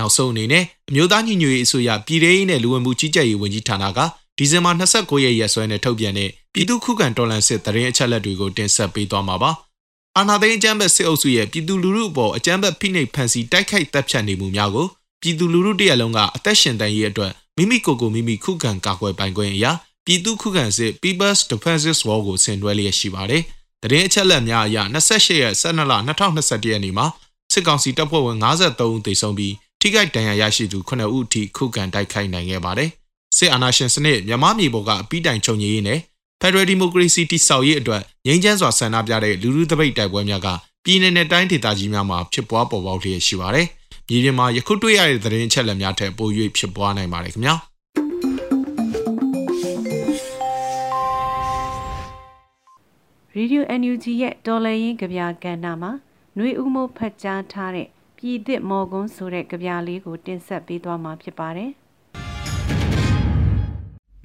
[0.00, 3.98] နောက်ဆုံးအနေနဲ့အမျိုးသားညီညွတ်ရေးအစိုးရပြည်ထရေးနဲ့လူဝင်မှုကြီးကြပ်ရေးဝန်ကြီးဌာနက
[4.38, 9.50] ဒီဇင်ဘာ29ရက်ရက်စွဲနဲ့ထုတ်ပြန်တဲ့ပြည်သူ့ခုခံတော်လှန်စစ်တရင်အချက်လက်တွေကိုတင်ဆက်ပေးသွားမှာပါ။
[10.16, 14.86] အာဏာသိမ်းအကြမ်းဖက်စစ်အုပ်စုရဲ့ပြည်သူလူထုအပေါ်အကြမ်းဖက်ဖိနှိပ်ဖန်ဆီးတိုက်ခိုက်တပ်ဖြတ်နေမှုများကို
[15.22, 19.72] ပြည်သူလူထုတရက်လုံးကအသက်ရှင်တန်ရေးအတွက်မိမိကိုယ်ကိုမိမိခုခံကာကွယ်ပိုင်ခွင့်အရာ
[20.06, 23.42] ပြည်သူခုခံစစ် People's Defenses War ကိုဆင်နွှဲလျက်ရှိပါတယ်။
[23.82, 27.06] တရင်အချက်လက်များအရ28ရက်12လ2021ရက်နေ့မှာ
[27.52, 32.89] စစ်ကောင်စီတပ်ဖွဲ့ဝင်53ဦးသေဆုံးပြီး ထိခိုက်ဒဏ်ရာရရှိသူ9ဦးအထိခုခံတိုက်ခိုက်နိုင်ခဲ့ပါတယ်။
[33.37, 35.99] စစ်အာဏာရှင်စနစ်မြန်မာပြည်ပေါ်ကအပိတိုင်ချုပ်ငြိရေးနဲ့
[36.41, 40.47] ဖက်ဒရယ်ဒီမိုကရေစီတည်ဆောက်ရေးအတွက်ငြိမ်းချမ်းစွာဆန္ဒပြတဲ့လူလူတပိတ်တိုက်ပွဲများက
[40.83, 43.67] ပြည်내နဲ့တိုင်းဒေသကြီးများမှာဖြစ်ပွားပေါ်ပေါက်လျက်ရှိပါတယ်။
[44.09, 47.55] မြေပြင်မှာယခုတွေ့ရတဲ့သတင်းအချက်အလက်များထက်ပို၍ဖြစ်ပွားနိုင်ပါတယ်ခင်ဗျာ။
[53.37, 55.91] Radio NUG ရဲ့တော်လရင်ကြပြကဏ္ဍမှာ
[56.35, 57.87] ຫນွေဦးမိုးဖတ်ကြားထားတဲ့
[58.22, 61.70] ပြည်သစ်မော်ကွန်းဆိုတဲ့ကြပြလေးကိုတင်ဆက်ပေးသွားမှာဖြစ်ပါတယ်။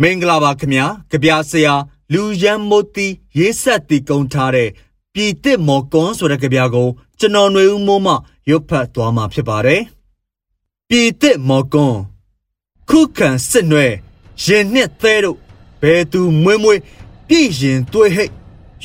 [0.01, 1.73] မင်္ဂလာပါခင်ဗျာကြပြဆရာ
[2.13, 3.07] လူရန်မိုတီ
[3.39, 4.69] ရေးဆက်တီကုံထားတဲ့
[5.13, 6.87] ပြည်တစ်မော်ကွန်ဆိုတဲ့ကြပြကို
[7.19, 8.13] ကျွန်တော်ຫນွေဦးမိုးမှ
[8.49, 9.81] ရုပ်ဖတ်သွားမှာဖြစ်ပါတယ်။
[10.89, 11.95] ပြည်တစ်မော်ကွန်
[12.89, 13.93] ခုခံစစ်နွယ်
[14.43, 15.37] ရင်နှစ်သေးတို့
[15.81, 16.79] ဘယ်သူမွေးမွေး
[17.27, 18.31] ပြည်ရင်တွေးဟိတ်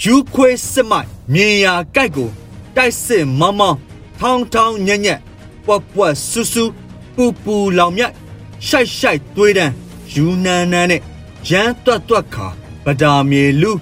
[0.03, 2.29] ယူခွေးစစ်မိုက်မြေယာကြိုက်ကို
[2.77, 3.79] တိုက်စစ်မမောင်း
[4.21, 5.21] ထောင်းထောင်းညက်ညက်
[5.67, 6.65] ပွက်ပွက်ဆူဆူ
[7.15, 8.13] ပူပူလောင်မြတ်
[8.67, 9.73] ရှိုက်ရှိုက်တွေးတန်း
[10.15, 11.03] ယူနန်းနန်းနဲ့
[11.51, 12.47] ရမ်းတွတ်တွတ်ခါ
[12.85, 13.73] ပဒါမြေလူ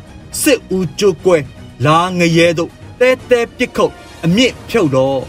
[0.42, 1.42] စစ်ဦးကျုပ်ကွယ်
[1.84, 2.70] လာငရဲတို့
[3.00, 3.92] တဲတဲပစ်ခုတ်
[4.24, 5.20] အမြင့်ဖြုတ်တော့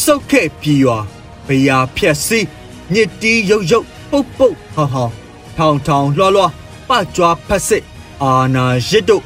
[0.00, 0.98] စုတ်ခဲ့ပြေရွာ
[1.46, 2.40] ဘယာဖြက်စီ
[2.92, 5.12] ညစ်တီးရုပ်ရုပ်ပုတ်ပုတ်ဟောင်ဟောင်
[5.56, 6.52] ထောင်ထောင်လွှားလွှား
[6.88, 7.84] ပကြွားဖက်စစ်
[8.22, 9.22] အာနာရစ်တို့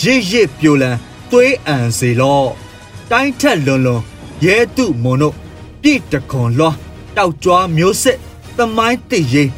[0.00, 0.96] ရစ်ရစ်ပြိုလန်
[1.30, 2.42] သွေးအံစေလော
[3.10, 4.02] တိုင်းထက်လွန်လွန်
[4.44, 5.34] ရဲတုမွန်တို့
[5.82, 6.76] ပြည့်တခွန်လွှား
[7.16, 8.18] တောက်ကြွားမျိုးစစ်
[8.56, 9.50] သမိုင်းတည်ရေး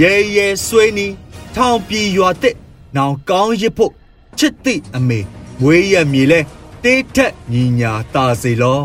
[0.00, 1.06] ရဲရဲဆွေးနီ
[1.54, 2.54] ထောင်ပြေရွာတဲ့
[2.96, 3.92] နောင်ကောင်းရစ်ဖို့
[4.38, 5.20] ချစ်တိအမေ
[5.62, 6.40] ဝေးရမြေလဲ
[6.84, 8.80] တေးထက်ညီညာတာစေလော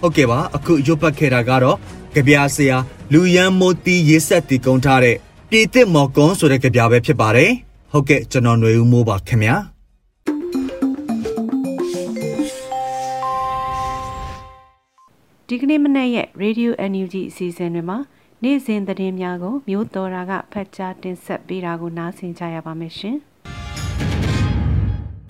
[0.00, 1.76] ဟုတ်ကဲ့ပါအခုရုပ်ပတ်ခဲ့တာကတော့
[2.14, 2.76] ကြပြဆရာ
[3.12, 5.16] လူရန်မိုတီရေးဆက်တီကုန်းထားတဲ့
[5.50, 7.52] ပြည်သစ်မော်ကွန်ဆိုတဲ့ကြပြပဲဖြစ်ပါတယ်
[7.92, 9.56] ဟုတ်ကဲ့ကျွန်တော်ຫນွေဦးမိုးပါခင်ဗျာ
[15.50, 17.98] ဒီကနေ့မနေ့ရဲ့ Radio NUG အစီအစဉ်တွေမှာ
[18.44, 23.16] နေ့စဉ်သတင်းများကိုမျိုးတော်တာကဖတ်ကြားတင်ဆက်ပေးတာကိုနားဆင်ကြရပါမယ်ရှင်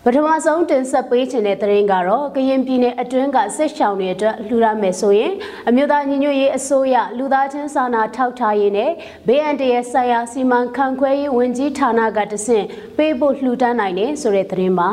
[0.04, 5.32] ပထမဆုံးတင်ဆက်ပေးခြင်းတဲ့သတင်းကတော့ကရင်ပြည်နယ်အတွင်းကစစ်ရှောင်တွေအတွက်လှူဒါန်းမယ်ဆိုရင်
[5.68, 8.90] အမျိုးသားညီညွတ်ရေးအစိုးရလူသားချင်းစာနာထောက်ထားရေးနဲ့
[9.26, 12.64] ဘေးအန္တရာယ်ဆိုင်ရာစီမံခန့်ခွဲရေးဝန်ကြီးဌာနကတဆင့်
[12.96, 14.90] ပေးဖို့လှူဒါန်းနိုင်တယ်ဆိုတဲ့သတင်းပါ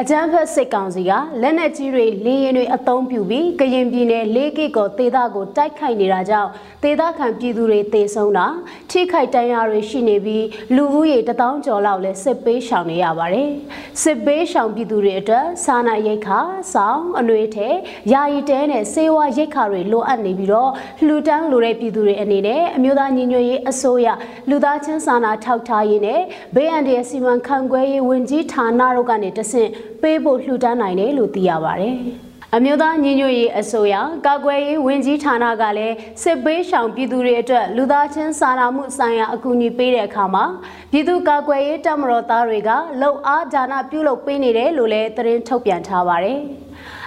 [0.00, 6.50] အကြမ်းဖက်စစ်ကောင်စီကလက်နက်ကြီးတွေလေရင်တွေအသုံးပြုပြီးကရင်ပြည်နယ်လေးကိကောဒေသကိုတိုက်ခိုက်နေတာကြောင့်
[6.82, 8.46] ဒေသခံပြည်သူတွေတေဆုံးတာ
[8.90, 13.50] ထိခိုက်တန်းရာတွေရှိနေပြီးလူဦးရေတထောင်ကျော်လောက်လည်းစစ်ပေးရှောင်နေရပါတယ်။
[14.02, 16.38] စစ်ပေးရှောင်ပြည်သူတွေအတွက်စားနပ်ရိက္ခာ၊
[16.72, 17.68] စောင်းအနှွေးထဲ
[18.12, 20.70] ယာယီတဲနဲ့စေဝါရိက္ခာတွေလိုအပ်နေပြီးတော့
[21.06, 24.08] လှူဒန်းလိုတဲ့ပြည်သူတွေအနေနဲ့အမျိုးသားညီညွတ်ရေးအစိုးရ
[24.50, 26.20] လူသားချင်းစာနာထောက်ထားရေးနဲ့
[26.54, 29.70] ဘေးအန္တရာယ်စီမံခန့်ခွဲရေးဝန်ကြီးဌာနတို့ကနေတဆင့်
[30.02, 31.96] ပေးဖို့လှူဒန်းနိုင်တယ်လို့သိရပါတယ်။
[32.56, 33.94] အမျိုးသားညီညွတ်ရေးအစိုးရ
[34.26, 40.44] ကာကွယ်ရေးဝန်ကြီးဌာနကလည်းစစ်ပေးရှောင်ပြည်သူတွေအတွက်လူသားချင်းစာနာမှုဆိုင်ရာအကူအညီပေးတဲ့အခါမှာ
[40.90, 42.70] ပြည်သူကာကွယ်ရေးတပ်မတော်သားတွေက
[43.00, 46.38] လှုပ်အားဒါနပြုလုပ်ပေးနေတယ်လို့လည်းသတင်းထုတ်ပြန်ထားပါတယ်။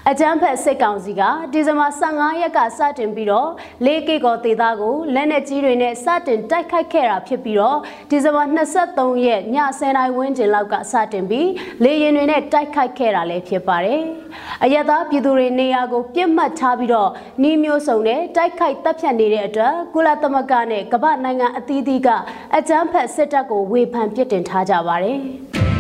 [0.09, 1.21] အကြမ်းဖက်စစ်ကောင်စီက
[1.53, 3.49] ဒီဇင်ဘာ15ရက်ကစတင်ပြီးတော့
[3.85, 7.77] လေးကေကောဒေသကိုလက်နက်ကြီးတွေနဲ့စတင်တိုက်ခိုက်ခဲ့တာဖြစ်ပြီးတော့
[8.09, 11.49] ဒီဇင်ဘာ23ရက်ည10:00နာရီဝန်းကျင်လောက်ကစတင်ပြီး
[11.83, 14.01] လေရင်တွေနဲ့တိုက်ခိုက်ခဲ့တာလည်းဖြစ်ပါတယ်။
[14.63, 17.09] အယက်သားပြည်သူတွေနေရာကိုပြစ်မှတ်ထားပြီးတော့
[17.41, 22.09] နှီးမျိုးစုံနဲ့တိုက်ခိုက်တပ်ဖြတ်နေတဲ့အတွက်ကုလသမဂ္ဂနဲ့ကမ္ဘာနိုင်ငံအသီးသီးက
[22.57, 25.19] အကြမ်းဖက်စစ်တပ်ကိုဝေဖန်ပစ်တင်ထားကြပါတယ်။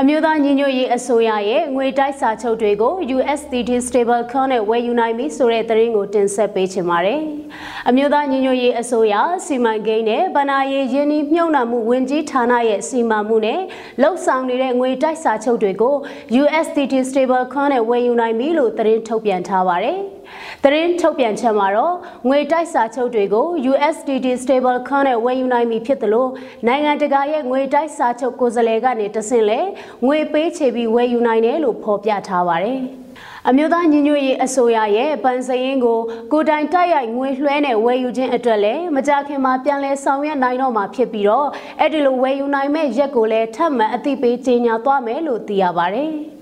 [0.00, 7.20] အမျိုးသားညီညွတ်ရေးအစိုးရရဲ့ငွေတိုက်စာချုပ်တွေကို USDT Stable Coin နဲ့ဝယ်ယူနိုင်ပြီဆိုတဲ့သတင်းကိုတင်ဆက်ပေးချင်ပါတယ်။
[7.88, 9.14] အမျိုးသားညီညွတ်ရေးအစိုးရ
[9.46, 13.60] စီမံကိန်းနဲ့ဗဏ္ဍာရေးယင်းနှိမြုံနှံမှုဝင်ကြီးဌာနရဲ့စီမံမှုနဲ့
[14.02, 15.94] လှုပ်ဆောင်နေတဲ့ငွေတိုက်စာချုပ်တွေကို
[16.42, 19.98] USDT Stable Coin နဲ့ဝယ်ယူနိုင်ပြီလို့သတင်းထုတ်ပြန်ထားပါတယ်။
[20.62, 21.94] သတင်းထုတ်ပြန်ချက်မှာတော့
[22.28, 26.30] ငွေတိုက်စာချုပ်တွေကို USDT Stable Coin နဲ့ဝယ်ယူနိုင်ပြီဖြစ်တယ်လို့
[26.66, 29.60] နိုင်ငံတကာရဲ့ငွေတိုက်စာချုပ်ကိုယ်စားလှယ်ကနေတဆင့်လဲ
[30.06, 32.80] ငွေပေးချေပြီးဝယ်ယူနိုင်တယ်လို့ဖော်ပြထားပါတယ်။
[33.48, 35.98] အမျိုးသားညီညွတ်ရေးအစိုးရရဲ့ဗန်စရင်ကို
[36.32, 41.48] ကိုတိုင်တိုက်ရိုက်ငွေလွှဲနဲ့ဝယ်ယူခြင်းအတွက်လည်းမကြခင်မှာပြန်လဲဆောင်ရွက်နိုင်တော့မှာဖြစ်ပြီးတော့
[41.80, 46.12] အဲ့ဒီလိုဝယ်ယူနိုင်မဲ့ရက်ကိုလည်းထပ်မံအသိပေးကြေညာသွားမယ်လို့သိရပါတယ်။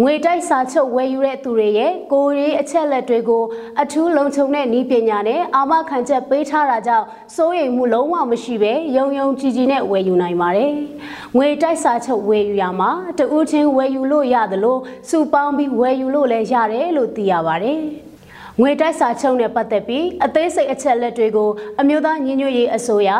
[0.00, 3.44] ငွေတိုက်စာချုပ်ဝယ်ယူတဲ့သူတွေရဲ့ကိုယ်ရေးအချက်လက်တွေကို
[3.82, 10.72] အထူးလုံခြုံတဲ့နည်းပညာနဲ့အာမခံချက်ပေးထားတာကြောင့်စိုးရိမ်မှုလုံးဝမရှိဘဲယုံယုံကြည်ကြည်နဲ့ဝယ်ယူနိုင်ပါတယ်။
[11.36, 17.80] ငွေတိုက်စာချုပ်ဝယ်ယူရမှာတဦးချင်းဝယ်ယူလို့ရတယ်လို့စုပေါင်းပြီးဝယ်ယူလို့လည်းရတယ်လို့သိရပါတယ်။
[18.60, 23.10] ငွေတိုက်စာချုပ်နဲ့ပတ်သက်ပြီးအသေးစိတ်အချက်လက်တွေကိုအမျိုးသားညီညွတ်ရေးအစိုးရ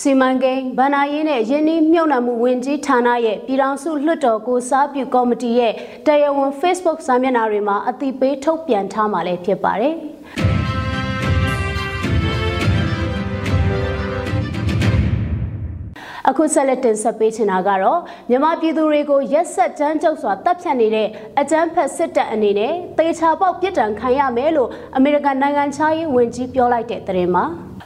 [0.00, 5.72] စီမံကိန်းဗဏ္ဍာရေးနဲ့ယင်းနှိမြုံနှံမှုဝင်ကြီးဌာနရဲ့ပြည်ထောင်စုလွှတ်တော်ကိုစားပြုကော်မတီရဲ့
[6.06, 9.96] တရားဝင် Facebook စာမျက်နှာတွေမှာအသိပေးထုတ်ပြန်ထားမှာလည်းဖြစ်ပါတယ်။
[16.32, 21.08] အခုဆက်လက်တင်ဆက်ပေးချင်တာကတော့မြန်မာပြည်သူတွေကိုရက်ဆက်ကြမ်းကြုတ်စွာတပ်ဖြတ်နေတဲ့
[21.40, 27.44] အကြမ်းဖက်စစ်တပ်အနေနဲ့တေချာပေါက်ပြစ်ဒဏ်ခံရမယ်လို့အမေရိကန်နိုင်ငံခြားရေးဝန်ကြီးပြောလိုက်တဲ့သတင်းမှာ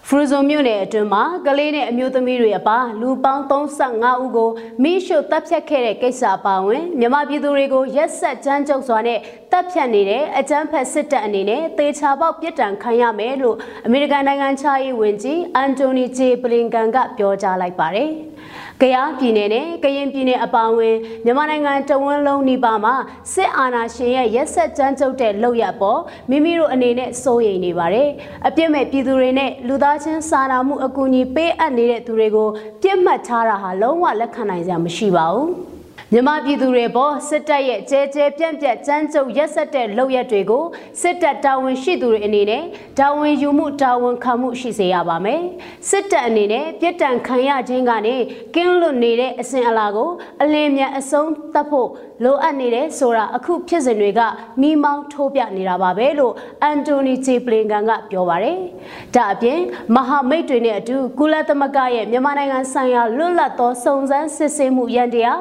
[0.08, 4.50] ဖရူဇုံမြို့နယ်အတွင်းမှာကလေးနဲ့အမျိုးသမီးတွေအပါလူပေါင်း35ဦးကို
[4.82, 9.18] မိရှုတပ်ဖြတ်ခဲ့တဲ့ကိစ္စအပါအဝင်မြန်မာပြည်သူတွေကိုရက်ဆက်ကြမ်းကြုတ်စွာနဲ့
[9.56, 18.10] တပ်ဖြတ်နေတဲ့အကြမ်းဖက်စစ်တပ်အနေနဲ့သေချာပေါက်ပြစ်ဒဏ်ခံရမယ်လို့အမေရိကန်နိုင်ငံခြားရေးဝန်ကြီးအန်တိုနီဂျေဘလင်ကန်ကပြောကြားလိုက်ပါတယ်။
[18.82, 22.94] ကယားပြည်နယ်နဲ့ကရင်ပြည်နယ်အပါအဝင်မြန်မာနိုင်ငံတဝန်းလုံးနေပါမှာ
[23.34, 28.08] စစ်အာဏာရှင်ရဲ့ရက်ဆက်ကြမ်းကြုတ်တဲ့လုပ်ရပေါ်မိမိတို့အနေနဲ့စိုးရိမ်နေပါတယ်။
[28.46, 32.48] အပြစ်မဲ့ပြည်သူတွေနဲ့လူသားချင်းစာနာမှုအကူအညီပေးအပ်နေတဲ့သူတွေကို
[32.82, 35.50] ပြစ်မှတ်ထားတာဟာလုံးဝလက်ခံနိုင်စရာမရှိပါဘူး။
[36.12, 40.64] မြန်မာပြည်သူတွေပေါ်စစ်တပ်ရဲ့ကြဲကြဲပြန့်ပြန့်ကြမ်းကြုတ်ရက်ဆက်တဲ့လုပ်ရက်တွေကို
[41.00, 42.64] စစ်တပ်တာဝန်ရှိသူတွေအနေနဲ့
[42.98, 45.42] တာဝန်ယူမှုတာဝန်ခံမှုရှိစေရပါမယ်။
[45.88, 48.16] စစ်တပ်အနေနဲ့ပြစ်ဒဏ်ခံရခြင်းကနေ
[48.54, 50.10] ကင်းလွတ်နေတဲ့အစဉ်အလာကို
[50.42, 51.88] အလင်းမြန်အဆုံးသတ်ဖို့
[52.24, 54.20] လိုအပ်နေတယ်ဆိုတာအခုဖြစ်စဉ်တွေက
[54.60, 58.58] မိမောင်းထိုးပြနေတာပါပဲလို့အန်တိုနီဂျေပလင်ကန်ကပြောပါတယ်။
[59.14, 59.60] ဒါအပြင်
[59.94, 65.40] မဟာမိတ်တွေနဲ့အတူကုလသမဂ္ဂရဲ့မြန်မာနိုင်ငံဆိုင်ရာလွတ်လပ်သောစုံစမ်းစစ်ဆေးမှုရန်တရား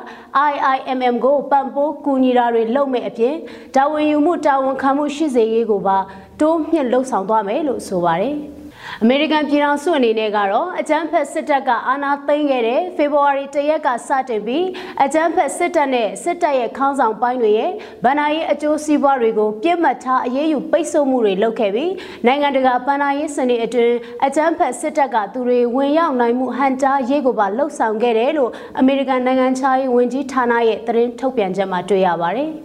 [0.75, 3.35] IIMM ကိုပံ့ပိုးကူညီတာတွေလုပ်မဲ့အပြင်
[3.75, 5.97] တာဝန်ယူမှုတာဝန်ခံမှုရှိစေရေးကိုပါ
[6.39, 8.35] တိုးမြှင့်လှုပ်ဆောင်သွားမယ်လို့ဆိုပါတယ်။
[9.03, 14.65] အမေရိကန်ပြည်ထောင်စုအနေနဲ့ကတော့အကြမ်းဖက်စစ်တပ်ကအာဏာသိမ်းခဲ့တဲ့ဖေဖော်ဝါရီ၁ရက်ကစတင်ပြီး
[15.03, 17.71] အကြမ်းဖက်စစ်တပ်နဲ့စစ်တပ်ရဲ့ခေါင်းဆောင်ပိုင်းတွေရဲ့
[18.03, 21.91] ဗန်နာရေးအကျိုးစီးပွားတွေကိုပြစ်မှတ်ထားအရေးယူပိတ်ဆို့မှုတွေလုပ်ခဲ့ပြီး
[22.25, 23.95] နိုင်ငံတကာဗန်နာရေးစနစ်အတွင်း
[24.25, 32.51] အကြမ်းဖက်စစ်တပ်ကသူတွေဝင်ရောက်နိုင်မှုဟန်တာရေးကိုပါလှုပ်ဆောင်ခဲ့တယ်လို့အမေရိကန်နိုင်ငံခြားရေးဝန်ကြီးဌာနရဲ့သတင်းထုတ်ပြန်ချက်မှာတွေ့ရပါတယ်။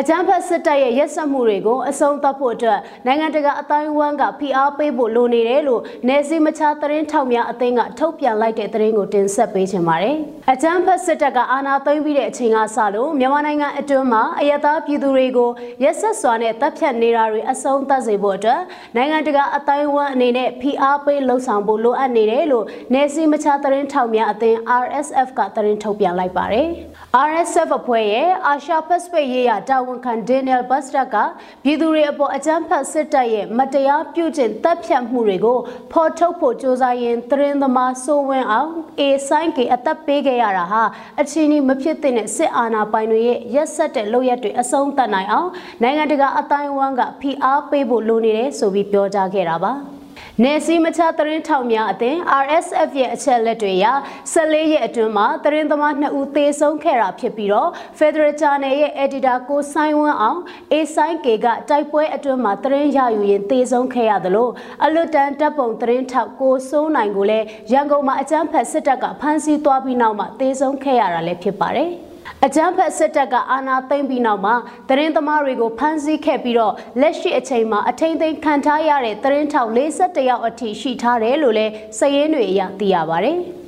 [0.00, 10.16] အကြမ်းဖက်စစ်တပ်ရဲ့ရက်စက်မှုတွေကိုအဆုံးသတ်ဖို့အတွက်နိုင်ငံတကာအတိုင်းအဝန်းကဖိအားပေးဖို့လိုနေတယ်လို့နယ်စည်းမခြားသတင်းထောက်များအသင်းကထုတ်ပြန်လိုက်တဲ့သတင်းကိုတင်ဆက်ပေးချင်ပါတယ်။
[10.52, 15.50] အကြမ်းဖက်စစ်တပ်ကအာဏာသိမ်းပြီးတဲ့အချိန်ကစလို့မြန်မာနိုင်ငံအတွင်းမှာအယက်သားပြည်သူတွေကို
[15.82, 18.60] ရက်စက်စွာနဲ့တပ်ဖြတ်နေတာတွေအဆုံးသတ်စေဖို့အတွက်
[18.96, 26.68] နိုင်ငံတကာအတိုင်းအဝန်းအနေနဲ့ဖိအားပေးလှုံ့ဆော်ဖို့လိုအပ်နေတယ်လို့နယ်စည်းမခြားသတင်းထောက်များအသင်း RSF ကသတင်းထုတ်ပြန်လိုက်ပါတယ်။
[27.28, 31.16] RSF အဖွဲ့ရဲ့အာရှပစိဖိတ်ရေးရာတာဝန်ခံဒန်နီယယ်ဘတ်စတက်က
[31.64, 35.58] ပြည်သူတွေအပေါ်အကြမ်းဖက်စစ်တပ်ရဲ့မတရားပြုကျင့်တပ်ဖြတ်မှုတွေကို
[35.92, 38.70] ဖော်ထုတ်ဖို့ကြိုးစားရင်းသတင်းသမားစိုးဝင်းအောင်
[39.00, 40.82] အေဆိုင်ကေအသက်ပေးခဲ့ရတာဟာ
[41.20, 45.50] အချင်းကြီးမဖြစ်တဲ့စစ်အာဏာပိုင်တွေရဲ့ရက်ဆက်တဲ့လုပ်ရက်တွေအဆုံးသတ်နိုင်အောင်
[45.82, 49.74] နိုင်ငံတကာအတိုင်းအဝန်းကဖိအားပေးဖို့လိုနေတယ်ဆိုပြီးပြောကြားခဲ့တာပါ။
[50.44, 53.86] နယ်စည်းမခြားသတင်းထောက်များအသင်း RSF ရဲ့အချက်လက်တွေအရ
[54.32, 60.40] 14ရက်အတွင်းမှာသတင်းသမား2ဦးသေဆုံးခဲ့တာဖြစ်ပြီးတော့ Federal Channel ရဲ့ editor ကိုဆိုင်ဝန်းအောင်
[60.72, 64.48] A ဆိုင်ကေကတိုက်ပွဲအတွင်းမှာသတင်းရယူရင်သေဆုံးခဲ့ရသလို
[64.84, 71.92] အလွတ်တန်းတပ်ပုံသတင်းထောက်ကိုစိုးနိုင်ကိုလည်းရန်ကုန်မှာအကြမ်းဖက်စစ်တပ်ကဖမ်းဆီးသွားပြီးနောက်မှာသေဆုံးခဲ့ရတာလည်းဖြစ်ပါတယ်။
[72.44, 74.54] အကြမ်းဖက်စစ်တပ်ကအာဏာသိမ်းပြီးနောက်မှာ
[74.88, 83.32] သတင်းသမားတွေကိုဖမ်းဆီးခဲ့ပြီးတော့လက်ရှိအချိန်မှာအထိန်သိမ်းခံထားရတဲ့သတင်းထောက်41ယောက်အထိရှိထားတယ်လို့လည်းစည်ရင်းတွေအရသိရပါဗျ။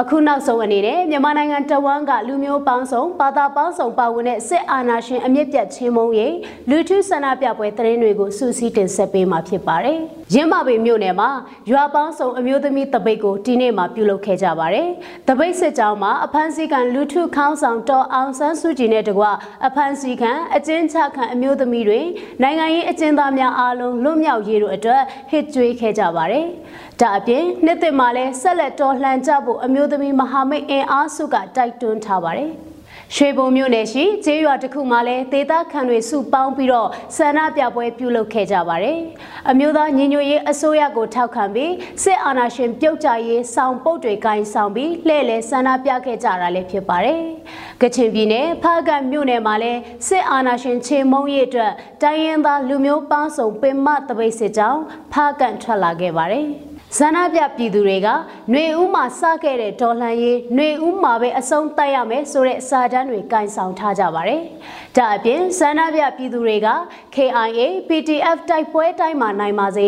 [0.00, 6.34] အခုနောက်ဆုံးအနေနဲ့မြန်မာနိုင်ငံတဝန်းကလူမျိုးပေါင်းစုံဘာသာပေါင်းစုံပါဝင်တဲ့စစ်အာဏာရှင်အမြင့်ပြတ်ချင်းမုံရေး
[6.70, 9.98] လူထုဆန္ဒပြပွဲသတင်းတွေကိုစူးစီးတင်ဆက်ပေးမှာဖြစ်ပါတယ်။
[10.34, 11.30] ရင်းမာပေမြို့နယ်မှာ
[11.70, 14.88] ရွာပေါင်းစုံအမျိုးသမီးတပိတ်ကိုဒီနေ့မှပြုလုပ်ခဲ့ကြပါတယ်။
[15.28, 19.24] တပိတ်စစ်ကြောင်းမှာအဖမ်းဆီးခံလူထုခေါင်းဆောင်တော်အောင်ဆန်းစုကြည်နဲ့တကွ
[19.66, 22.00] အဖမ်းဆီးခံအကျဉ်းချခံအမျိုးသမီးတွေ
[22.42, 26.46] နိုင်ငံရေးအကျဉ်းသားများအားလုံးလွတ်မြောက်ရေးတို့အတွက်ဟစ်ကြွေးခဲ့ကြပါတယ်။
[27.00, 32.52] ဒါအပြင်နှစ်သက်မှာလည်းဆက်လက်တော်လှန်ကြဖို့အမျိုးသမီးမဟာမိတ်အင်အားစုကတိုက်တွန်းထားပါတယ်။
[33.14, 38.98] ရွှေဘုံမြို့နယ်ရှိကျေးရွာတစ်ခုမှာလည်းဒေသခံတွေစုပေါင်းပြီးတော့ဆန္ဒပြပွဲပြုလုပ်ခဲ့ကြပါတယ်။
[39.50, 47.20] အမျိုးသားညီညွတ်ရေးအစိုးရကိုထောက်ခံပြီးစစ်အာဏာရှင်ပြုတ်ကျရေးဆောင်ပုတ်တွေကင်ဆောင်ပြီးလှည့်လည်ဆန္ဒပြခဲ့ကြတာလည်းဖြစ်ပါတယ်။
[47.82, 54.80] ကချင်ပြည်နယ်ဖားကတ်မြို့နယ်မှာလည်းစစ်အာဏာရှင်ချေမုံရေးအတွက်တိုင်းရင်းသားလူမျိုးပေါင်းစုံပင်မတပိတ်စစ်ကြောင်း
[55.12, 56.48] ဖားကတ်ထွက်လာခဲ့ပါတယ်။
[56.97, 58.07] ဇန္နာပြပြည်သူတွေက
[58.51, 64.41] ຫນွေဦးမှာစခဲ့တဲ့ဒေါ်လှန်ရေးຫນွေဦးမှာပဲအဆုံးတတ်ရမယ်ဆိုတဲ့စာတမ်းတွေကင်ဆောင်ထားကြပါတယ်။
[64.97, 66.67] ဒါအပြင်ဇန္နာပြပြည်သူတွေက
[67.15, 69.87] KIA PTF တိုက်ပွဲတိုင်းမှာနိုင်ပါစေ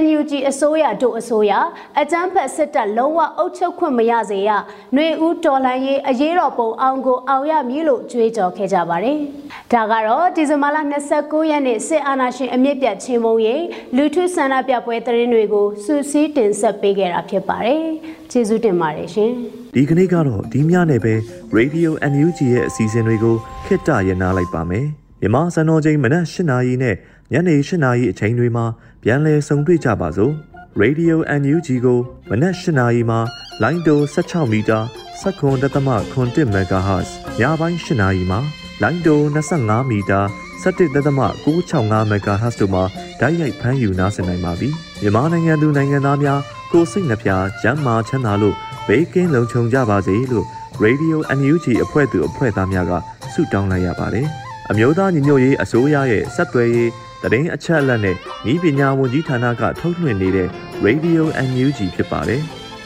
[0.00, 1.52] NUG အစိုးရတို့အစိုးရ
[2.00, 4.50] အကြမ်းဖက်စစ်တပ်လုံးဝအုပ်ချုပ်ခွင့်မရစေရ
[4.94, 9.18] ຫນွေဦးဒေါ်လှန်ရေးအရေးတော်ပုံအောင်ကိုအောင်ရမည်လို့ကြွေးကြော်ခဲ့ကြပါတယ်။
[9.72, 10.78] ဒါကတော့ဒီဇင်ဘာလ
[11.14, 13.62] 29ရက်နေ့စစ်အာဏာရှင်အမြင့်ပြတ်ချင်းမုံရေး
[13.96, 17.83] လူထုဆန္ဒပြပွဲသတင်းတွေကိုစူးစီး တင်ဆက်ပေးခဲ့တာဖြစ်ပါတယ်။
[18.31, 19.31] ကျေးဇူးတင်ပါတယ်ရှင်။
[19.75, 21.13] ဒီကနေ့ကတော့ဒီညနေပဲ
[21.57, 24.85] Radio NUG ရဲ့အစီအစဉ်တွေကိုခਿੱတရနာလိုက်ပါမယ်။
[25.21, 26.95] မြန်မာစံတော်ချိန်မနက်၈နာရီနဲ့
[27.33, 28.65] ညနေ၈နာရီအချိန်တွေမှာ
[29.03, 30.33] ပြန်လည်ဆုံတွေ့ကြပါစို့။
[30.81, 31.99] Radio NUG ကို
[32.29, 33.19] မနက်၈နာရီမှာ
[33.61, 34.79] လိုင်းတို16မီတာ
[35.21, 38.39] 7.1 MHz ညပိုင်း၈နာရီမှာ
[38.81, 39.19] လိုင်းတို
[39.57, 40.21] 25မီတာ
[40.63, 42.83] 17.665 MHz တို့မှာ
[43.19, 44.69] ဓာတ်ရိုက်ဖမ်းယူနားဆင်နိုင်ပါပြီ။
[45.01, 46.39] မြန်မာနိုင်ငံသူနိုင်ငံသားများ
[46.71, 47.29] ကိုစိတ်နှပြ
[47.61, 48.55] ကျန်းမာချမ်းသာလို့
[48.87, 50.45] ဘေးကင်းလုံခြုံကြပါစေလို့
[50.83, 52.91] Radio NUG အဖွဲ့သူအဖွဲ့သားများက
[53.33, 54.27] ဆုတောင်းလိုက်ရပါတယ်။
[54.69, 56.89] အမျိုးသားညီညွတ်ရေးအစိုးရရဲ့စက်သွယ်ရေး
[57.23, 58.15] တရင်အချက်အလက်နဲ့
[58.51, 60.47] ဤပညာဝန်ကြီးဌာနကထုတ်လွှင့်နေတဲ့
[60.85, 62.43] Radio NUG ဖြစ်ပါတယ်။